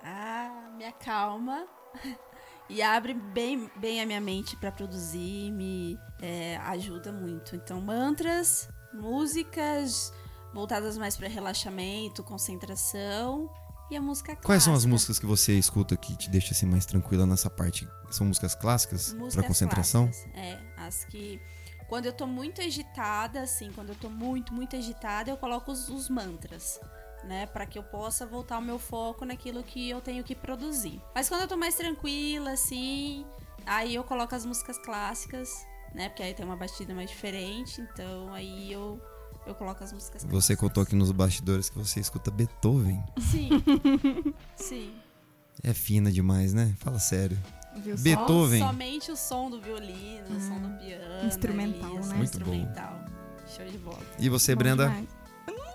[0.02, 1.66] Ah, me acalma
[2.68, 7.56] e abre bem, bem a minha mente para produzir, me é, ajuda muito.
[7.56, 10.12] Então, mantras, músicas
[10.52, 13.50] voltadas mais para relaxamento, concentração
[13.90, 14.46] e a música clássica.
[14.46, 17.88] Quais são as músicas que você escuta que te deixa assim mais tranquila nessa parte?
[18.10, 20.04] São músicas clássicas para concentração?
[20.04, 21.40] clássicas, É, as que
[21.88, 25.90] quando eu tô muito agitada, assim, quando eu tô muito, muito agitada, eu coloco os,
[25.90, 26.80] os mantras,
[27.24, 31.00] né, Pra que eu possa voltar o meu foco naquilo que eu tenho que produzir.
[31.14, 33.24] Mas quando eu tô mais tranquila, assim,
[33.66, 38.32] aí eu coloco as músicas clássicas, né, porque aí tem uma batida mais diferente, então
[38.34, 39.00] aí eu
[39.44, 40.44] eu coloco as músicas clássicas.
[40.44, 43.02] Você contou aqui nos bastidores que você escuta Beethoven.
[43.18, 43.50] Sim.
[44.54, 44.94] Sim.
[45.64, 46.74] É fina demais, né?
[46.78, 47.36] Fala sério.
[47.76, 48.02] Viu só?
[48.04, 48.62] Beethoven.
[48.62, 51.26] Somente o som do violino, o som do piano.
[51.26, 52.16] Instrumental, ali, som né?
[52.18, 52.54] Muito bom.
[52.54, 53.04] instrumental.
[53.48, 53.98] Show de bola.
[54.18, 54.88] E você, Bom Brenda?
[54.88, 55.08] demais.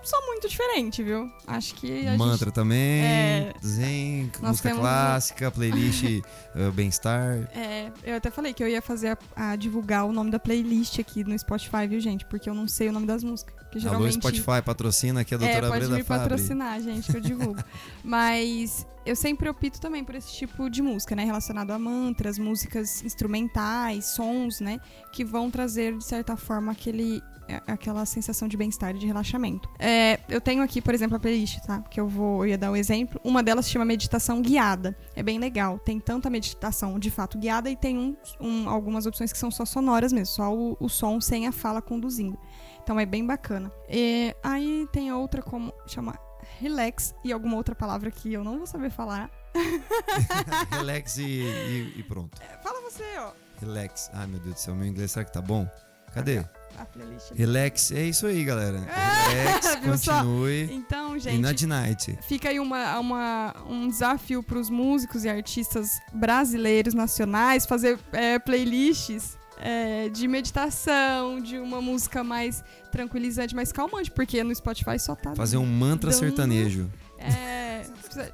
[0.08, 1.30] Sou muito diferente, viu?
[1.46, 2.54] Acho que a Mantra gente...
[2.54, 7.46] também, É, Zen, música temos- clássica, playlist uh, bem-estar.
[7.54, 10.98] É, eu até falei que eu ia fazer a, a divulgar o nome da playlist
[10.98, 12.24] aqui no Spotify, viu, gente?
[12.24, 13.54] Porque eu não sei o nome das músicas.
[13.70, 14.14] Que Alô, geralmente...
[14.14, 16.22] Spotify, patrocina aqui a doutora é, pode Brenda me Fabri.
[16.22, 17.62] patrocinar, gente, que eu divulgo.
[18.02, 21.22] Mas eu sempre opto também por esse tipo de música, né?
[21.24, 24.80] Relacionado a mantras, músicas instrumentais, sons, né?
[25.12, 27.22] Que vão trazer, de certa forma, aquele,
[27.66, 29.68] aquela sensação de bem-estar e de relaxamento.
[29.78, 31.80] É, eu tenho aqui, por exemplo, a playlist, tá?
[31.82, 33.20] Que eu vou eu ia dar um exemplo.
[33.24, 34.96] Uma delas se chama Meditação Guiada.
[35.16, 35.78] É bem legal.
[35.78, 39.50] Tem tanto a meditação de fato guiada e tem um, um- algumas opções que são
[39.50, 42.38] só sonoras mesmo, só o, o som sem a fala conduzindo.
[42.82, 43.70] Então é bem bacana.
[43.88, 46.18] E aí tem outra como chama
[46.60, 49.30] relax e alguma outra palavra que eu não vou saber falar.
[50.70, 52.38] Relax e, e- e pronto.
[52.62, 53.32] Fala você, ó.
[53.60, 54.10] Relax.
[54.12, 55.68] Ai, meu Deus do céu, meu inglês será que tá bom?
[56.14, 56.44] Cadê?
[56.76, 57.32] A playlist.
[57.34, 58.78] Relax, é isso aí, galera.
[59.28, 60.68] Relax, continue.
[60.72, 62.18] Então, E gente, night night.
[62.28, 68.38] fica aí uma, uma- um desafio para os músicos e artistas brasileiros nacionais fazer é,
[68.38, 72.62] playlists é, de meditação, de uma música mais
[72.92, 76.88] tranquilizante, mais calmante, porque no Spotify só tá Fazer um mantra dando- sertanejo.
[77.18, 77.57] É,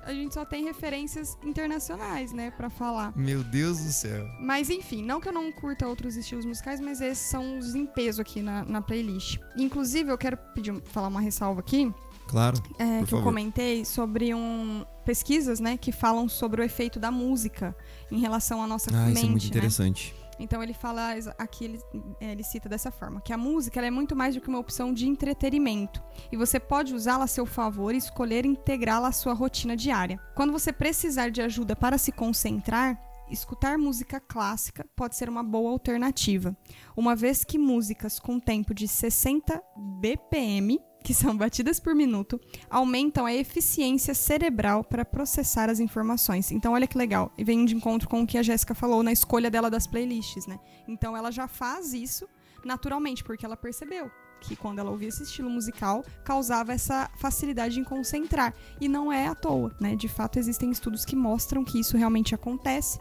[0.04, 3.12] a gente só tem referências internacionais, né, pra falar.
[3.16, 4.26] Meu Deus do céu.
[4.40, 7.86] Mas enfim, não que eu não curta outros estilos musicais, mas esses são os em
[7.86, 9.38] peso aqui na, na playlist.
[9.56, 11.92] Inclusive, eu quero pedir, falar uma ressalva aqui,
[12.26, 12.56] Claro.
[12.78, 13.24] é, que eu favor.
[13.24, 17.76] comentei sobre um pesquisas, né, que falam sobre o efeito da música
[18.10, 20.23] em relação à nossa Ah, mente, isso é muito né?
[20.38, 21.80] Então ele fala aqui ele,
[22.20, 24.92] é, ele cita dessa forma que a música é muito mais do que uma opção
[24.92, 29.76] de entretenimento e você pode usá-la a seu favor e escolher integrá-la à sua rotina
[29.76, 30.18] diária.
[30.34, 35.70] Quando você precisar de ajuda para se concentrar, escutar música clássica pode ser uma boa
[35.70, 36.56] alternativa,
[36.96, 39.62] uma vez que músicas com tempo de 60
[40.00, 42.40] BPM, que são batidas por minuto,
[42.70, 46.50] aumentam a eficiência cerebral para processar as informações.
[46.50, 47.30] Então, olha que legal.
[47.36, 50.46] E vem de encontro com o que a Jéssica falou na escolha dela das playlists,
[50.46, 50.58] né?
[50.88, 52.26] Então, ela já faz isso
[52.64, 57.84] naturalmente, porque ela percebeu que quando ela ouvia esse estilo musical, causava essa facilidade em
[57.84, 58.54] concentrar.
[58.80, 59.94] E não é à toa, né?
[59.94, 62.98] De fato, existem estudos que mostram que isso realmente acontece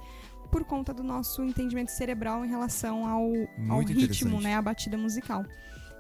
[0.52, 3.32] por conta do nosso entendimento cerebral em relação ao,
[3.70, 4.56] ao ritmo, né?
[4.56, 5.46] A batida musical.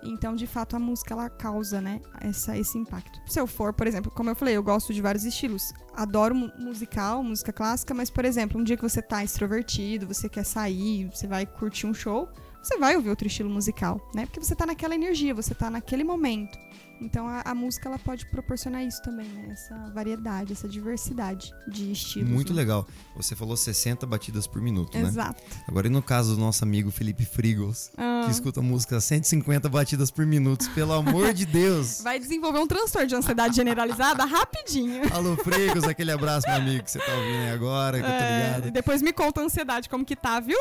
[0.05, 3.19] Então, de fato, a música ela causa, né, essa, esse impacto.
[3.25, 5.73] Se eu for, por exemplo, como eu falei, eu gosto de vários estilos.
[5.95, 10.27] Adoro mu- musical, música clássica, mas, por exemplo, um dia que você tá extrovertido, você
[10.29, 12.27] quer sair, você vai curtir um show,
[12.61, 14.25] você vai ouvir outro estilo musical, né?
[14.25, 16.57] Porque você tá naquela energia, você tá naquele momento.
[17.01, 19.49] Então a, a música ela pode proporcionar isso também, né?
[19.51, 22.29] Essa variedade, essa diversidade de estilos.
[22.29, 22.61] Muito né?
[22.61, 22.87] legal.
[23.15, 25.03] Você falou 60 batidas por minuto, né?
[25.07, 25.41] Exato.
[25.67, 29.67] Agora, e no caso do nosso amigo Felipe Frigos, Ah, que escuta música a 150
[29.69, 32.01] batidas por minuto, pelo amor de Deus.
[32.03, 35.01] vai desenvolver um transtorno de ansiedade generalizada rapidinho.
[35.13, 38.15] Alô, Frigos, aquele abraço, meu amigo, que você tá ouvindo aí agora, que eu tô
[38.15, 38.67] É, ligado.
[38.67, 40.57] e depois me conta a ansiedade como que tá, viu?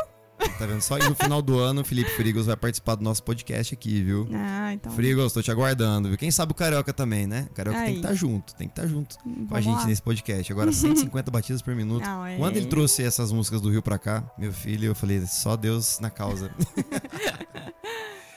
[0.59, 0.99] Tá vendo só?
[0.99, 4.29] E no final do ano, o Felipe Frigos vai participar do nosso podcast aqui, viu?
[4.33, 4.93] Ah, então.
[4.93, 6.19] Frigos, tô te aguardando, viu?
[6.19, 7.47] Quem sabe o Carioca também, né?
[7.51, 7.93] O Carioca tem Aí.
[7.95, 9.87] que estar junto, tem que estar junto com a Vamos gente lá.
[9.87, 10.53] nesse podcast.
[10.53, 12.05] Agora, 150 batidas por minuto.
[12.05, 15.25] Não, é- Quando ele trouxe essas músicas do Rio pra cá, meu filho, eu falei,
[15.27, 16.51] só Deus na causa.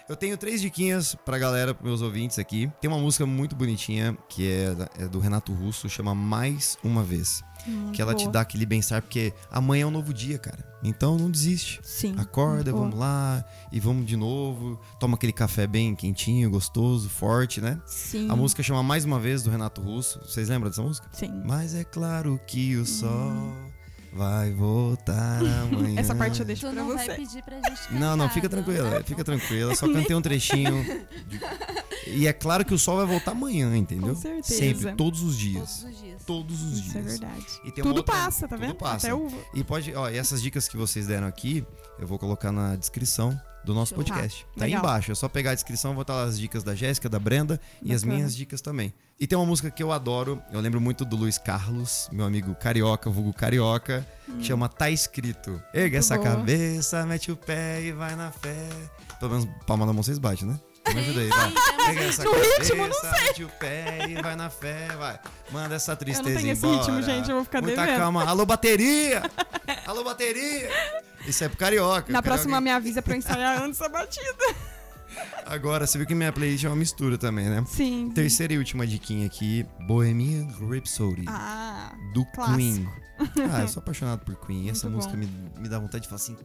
[0.07, 2.71] eu tenho três diquinhas pra galera, pros meus ouvintes aqui.
[2.79, 7.43] Tem uma música muito bonitinha, que é, é do Renato Russo, chama Mais Uma Vez.
[7.65, 8.33] Muito que ela te boa.
[8.33, 10.63] dá aquele bem-estar, porque amanhã é um novo dia, cara.
[10.83, 11.79] Então não desiste.
[11.83, 12.13] Sim.
[12.17, 13.05] Acorda, muito vamos boa.
[13.05, 14.79] lá e vamos de novo.
[14.99, 17.81] Toma aquele café bem quentinho, gostoso, forte, né?
[17.85, 18.29] Sim.
[18.29, 20.19] A música chama Mais Uma Vez, do Renato Russo.
[20.19, 21.07] Vocês lembram dessa música?
[21.11, 21.41] Sim.
[21.43, 23.55] Mas é claro que o sol
[24.15, 25.99] vai voltar amanhã.
[25.99, 27.13] Essa parte eu deixo Tu pra não vai você.
[27.15, 29.75] pedir pra gente cantar, Não, não, fica não, tranquila, tá fica tranquila.
[29.75, 30.83] Só cantei um trechinho.
[31.27, 31.39] de-
[32.07, 34.13] E é claro que o sol vai voltar amanhã, entendeu?
[34.15, 34.53] Com certeza.
[34.59, 35.83] Sempre, todos os Todos dias.
[35.83, 36.21] os dias.
[36.25, 37.19] Todos os Isso é dias.
[37.19, 37.45] verdade.
[37.65, 38.75] E Tudo outra- passa, tá tudo vendo?
[38.75, 39.07] passa.
[39.07, 39.37] Até uva.
[39.53, 41.65] E pode, ó, e essas dicas que vocês deram aqui,
[41.99, 44.45] eu vou colocar na descrição do nosso podcast.
[44.55, 44.79] Tá, aí legal.
[44.83, 47.59] embaixo, é só pegar a descrição, vou botar lá as dicas da Jéssica, da Brenda
[47.81, 48.15] e as Bacana.
[48.17, 48.93] minhas dicas também.
[49.19, 52.53] E tem uma música que eu adoro, eu lembro muito do Luiz Carlos, meu amigo
[52.55, 54.05] carioca, vulgo carioca,
[54.39, 55.61] que chama Tá Escrito.
[55.73, 56.23] Erga essa Hum.
[56.23, 56.35] boa.
[56.35, 58.55] cabeça, mete o pé e vai na fé.
[59.19, 60.59] Pelo menos palma na mão vocês batem, né?
[60.93, 61.53] Me ajuda aí, vai.
[61.85, 65.19] Pega essa No cabeça, ritmo, não mete o pé e vai na fé, vai.
[65.51, 66.81] Manda essa tristeza tenho esse embora.
[66.83, 67.97] ritmo, gente, eu vou ficar Muita devendo.
[67.99, 68.23] calma.
[68.25, 69.23] Alô, bateria!
[69.85, 70.69] Alô, bateria!
[71.27, 72.11] Isso é pro carioca.
[72.13, 74.55] Na próxima carioca- me avisa pra eu ensaiar antes a batida.
[75.45, 77.63] Agora, você viu que minha playlist é uma mistura também, né?
[77.67, 78.11] Sim.
[78.13, 82.57] Terceira e última diquinha aqui, Bohemian Rhapsody, Ah, do clássico.
[82.57, 82.89] Queen.
[83.51, 84.69] Ah, eu sou apaixonado por Queen.
[84.69, 85.19] Essa Muito música bom.
[85.55, 86.35] me, me dá vontade de falar assim,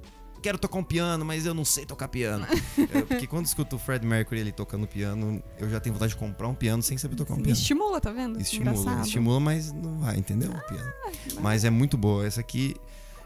[0.41, 2.47] quero tocar um piano, mas eu não sei tocar piano.
[2.93, 6.19] É, porque quando escuto o Fred Mercury ele tocando piano, eu já tenho vontade de
[6.19, 7.53] comprar um piano sem saber tocar um piano.
[7.53, 8.41] estimula, tá vendo?
[8.41, 9.05] Estimula, Engraçado.
[9.07, 10.51] estimula, mas não vai, entendeu?
[10.51, 10.93] O piano.
[11.41, 12.27] Mas é muito boa.
[12.27, 12.75] Essa aqui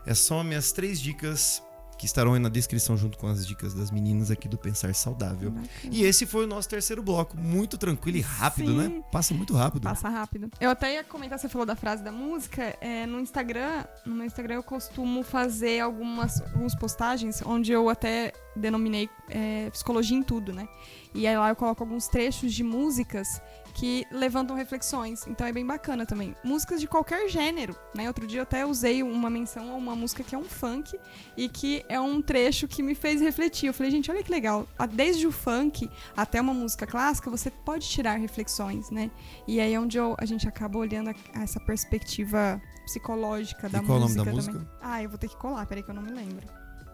[0.04, 1.62] é só minhas três dicas
[2.04, 5.50] que estarão aí na descrição junto com as dicas das meninas aqui do Pensar Saudável.
[5.50, 5.68] Bacana.
[5.90, 7.34] E esse foi o nosso terceiro bloco.
[7.34, 8.76] Muito tranquilo e rápido, Sim.
[8.76, 9.02] né?
[9.10, 9.84] Passa muito rápido.
[9.84, 10.50] Passa rápido.
[10.60, 12.76] Eu até ia comentar, você falou da frase da música.
[12.82, 18.34] é, no Instagram, no meu Instagram eu costumo fazer algumas, algumas postagens onde eu até
[18.54, 20.68] denominei é, psicologia em tudo, né?
[21.14, 23.40] E aí lá eu coloco alguns trechos de músicas
[23.74, 25.26] que levantam reflexões.
[25.26, 26.34] Então é bem bacana também.
[26.44, 28.06] Músicas de qualquer gênero, né?
[28.06, 30.96] Outro dia eu até usei uma menção a uma música que é um funk
[31.36, 33.66] e que é um trecho que me fez refletir.
[33.66, 34.66] Eu falei, gente, olha que legal.
[34.92, 39.10] Desde o funk até uma música clássica, você pode tirar reflexões, né?
[39.46, 43.82] E aí é onde eu- a gente acaba olhando a- essa perspectiva psicológica da E
[43.84, 44.54] qual o nome música da também.
[44.54, 44.78] música?
[44.80, 46.46] Ah, eu vou ter que colar, peraí que eu não me lembro.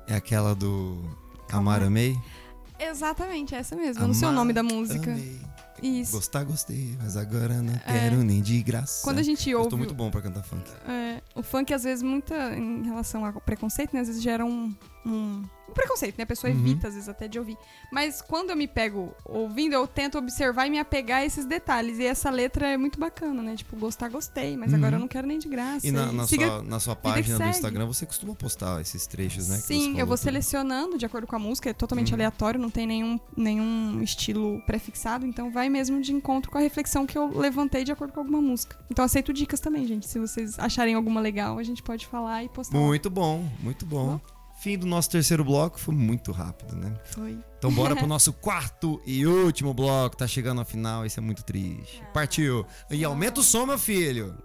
[0.07, 0.99] É aquela do.
[1.53, 2.17] Amar Amei?
[2.79, 4.03] Exatamente, essa mesmo.
[4.03, 5.13] Eu não sei o nome da música.
[5.13, 5.39] Amei.
[5.83, 6.13] Isso.
[6.13, 9.03] Gostar, gostei, mas agora não quero nem de graça.
[9.03, 10.71] Quando a gente Eu ouve tô muito bom pra cantar funk.
[10.89, 14.01] É, o funk, às vezes, muita em relação ao preconceito, né?
[14.01, 14.75] Às vezes gera um,
[15.07, 16.25] um, um preconceito, né?
[16.25, 16.59] A pessoa Uhum.
[16.59, 17.57] evita, às vezes, até de ouvir.
[17.93, 21.99] Mas quando eu me pego ouvindo, eu tento observar e me apegar a esses detalhes.
[21.99, 23.57] E essa letra é muito bacana, né?
[23.57, 24.79] Tipo, gostar, gostei, mas Uhum.
[24.79, 25.87] agora eu não quero nem de graça.
[25.87, 27.45] E na, na Siga- sua, na sua página do.
[27.49, 29.57] Instagram você costuma postar esses trechos, né?
[29.57, 30.25] Sim, eu vou tudo.
[30.25, 32.17] selecionando de acordo com a música, é totalmente Uhum.
[32.17, 37.07] aleatório, não tem nenhum, nenhum estilo prefixado, então vai mesmo de encontro com a reflexão
[37.07, 38.77] que eu levantei de acordo com alguma música.
[38.91, 40.07] Então aceito dicas também, gente.
[40.09, 42.79] Se vocês acharem alguma legal, a gente pode falar e postar.
[42.79, 42.85] lá.
[42.87, 44.21] Muito bom, muito bom.
[44.61, 46.95] Fim do nosso terceiro bloco foi muito rápido, né?
[47.07, 47.39] Foi.
[47.57, 50.19] Então bora pro nosso quarto e último bloco.
[50.19, 52.03] Tá chegando ao final, isso é muito triste.
[52.13, 52.67] Partiu.
[52.91, 54.37] E aumenta o som, meu filho.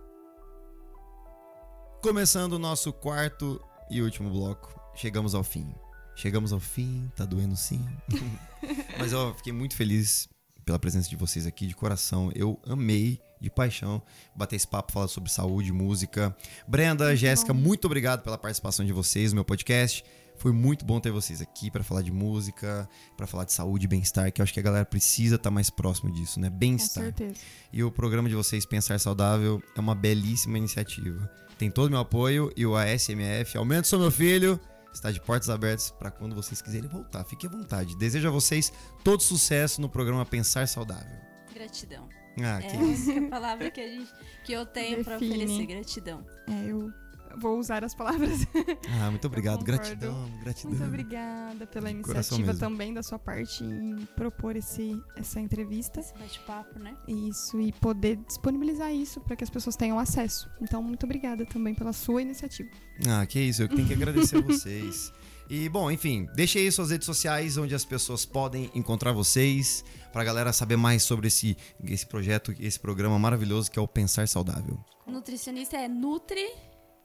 [2.01, 3.61] Começando o nosso quarto
[3.91, 4.80] e último bloco.
[4.95, 5.76] Chegamos ao fim.
[6.16, 7.86] Chegamos ao fim, tá doendo sim.
[8.97, 10.30] Mas eu fiquei muito feliz
[10.63, 12.32] pela presença de vocês aqui, de coração.
[12.34, 14.02] Eu amei de paixão
[14.36, 16.36] bater esse papo, falar sobre saúde, música.
[16.68, 20.04] Brenda, Jéssica, muito obrigado pela participação de vocês no meu podcast.
[20.38, 23.88] Foi muito bom ter vocês aqui para falar de música, para falar de saúde e
[23.88, 26.50] bem-estar, que eu acho que a galera precisa estar mais próximo disso, né?
[26.50, 27.06] Com Bem-estar.
[27.06, 27.39] certeza.
[27.72, 31.32] E o programa de vocês, Pensar Saudável, é uma belíssima iniciativa.
[31.58, 34.60] Tem todo o meu apoio e o ASMF, Aumenta Sou Meu Filho,
[34.93, 37.24] está de portas abertas para quando vocês quiserem voltar.
[37.24, 37.98] Fique à vontade.
[37.98, 38.74] Desejo a vocês
[39.04, 41.18] todo sucesso no programa Pensar Saudável.
[41.54, 42.24] Gratidão.
[42.42, 43.12] Ah, É que a isso.
[43.12, 44.12] única palavra que, a gente,
[44.44, 45.16] que eu tenho Define.
[45.34, 45.66] oferecer.
[45.66, 46.26] Gratidão.
[46.48, 46.92] É, eu
[47.38, 48.46] vou usar as palavras.
[49.02, 49.64] Ah, muito obrigado.
[49.64, 50.72] Gratidão, gratidão.
[50.72, 56.00] Muito obrigada pela iniciativa também da sua parte em propor esse, essa entrevista.
[56.00, 56.96] Esse bate-papo, né?
[57.08, 60.50] Isso, e poder disponibilizar isso para que as pessoas tenham acesso.
[60.62, 62.70] Então, muito obrigada também pela sua iniciativa.
[63.08, 65.12] Ah, que isso, eu tenho que agradecer a vocês.
[65.50, 70.24] E, bom, enfim, deixe aí suas redes sociais onde as pessoas podem encontrar vocês, pra
[70.24, 74.80] galera saber mais sobre esse, esse projeto, esse programa maravilhoso que é o Pensar Saudável.
[75.06, 76.52] Nutricionista é Nutri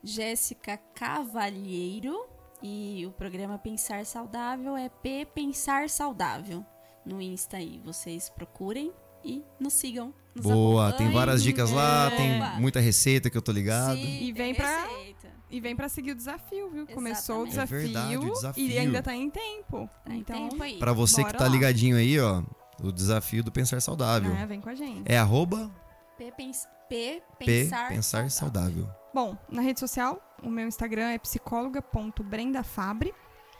[0.03, 2.26] Jéssica Cavalheiro
[2.62, 6.64] e o programa Pensar Saudável é P Pensar Saudável.
[7.05, 8.93] No Insta aí, vocês procurem
[9.24, 10.12] e nos sigam.
[10.34, 12.16] Nos Boa, tem várias dicas lá, É.
[12.16, 13.96] tem muita receita que eu tô ligado.
[13.96, 15.28] Sim, E vem pra- receita.
[15.50, 16.86] E vem para seguir o desafio, viu?
[16.86, 17.50] Começou o Exatamente.
[17.50, 18.68] desafio, É verdade, o desafio.
[18.68, 19.90] e ainda tá em tempo.
[20.04, 20.78] Tá em então, tempo aí.
[20.78, 21.50] Pra você Bora que tá lá.
[21.50, 22.42] ligadinho aí, ó,
[22.80, 24.32] o desafio do Pensar Saudável.
[24.32, 25.02] né, vem com a gente.
[25.10, 25.68] É arroba
[26.16, 28.88] P, pens- P P Pensar, Pensar Saudável.
[29.12, 33.12] Bom, na rede social, o meu Instagram é psicóloga.brendafabre,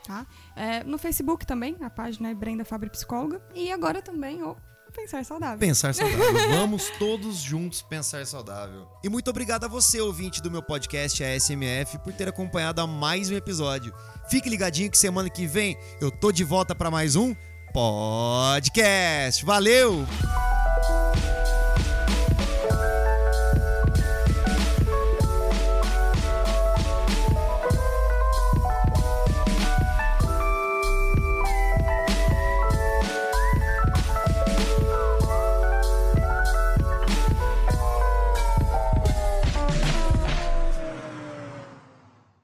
[0.07, 0.27] tá?
[0.55, 3.43] É, no Facebook também, a página é Brenda Fabre Psicóloga.
[3.55, 4.57] E agora também o
[4.91, 5.59] Pensar Saudável.
[5.59, 6.51] Pensar saudável.
[6.51, 8.87] Vamos todos juntos pensar saudável.
[9.03, 13.31] E muito obrigado a você, ouvinte do meu podcast ASMF, por ter acompanhado a mais
[13.31, 13.95] um episódio.
[14.29, 17.35] Fique ligadinho que semana que vem eu tô de volta para mais um
[17.73, 19.45] podcast.
[19.45, 20.07] Valeu!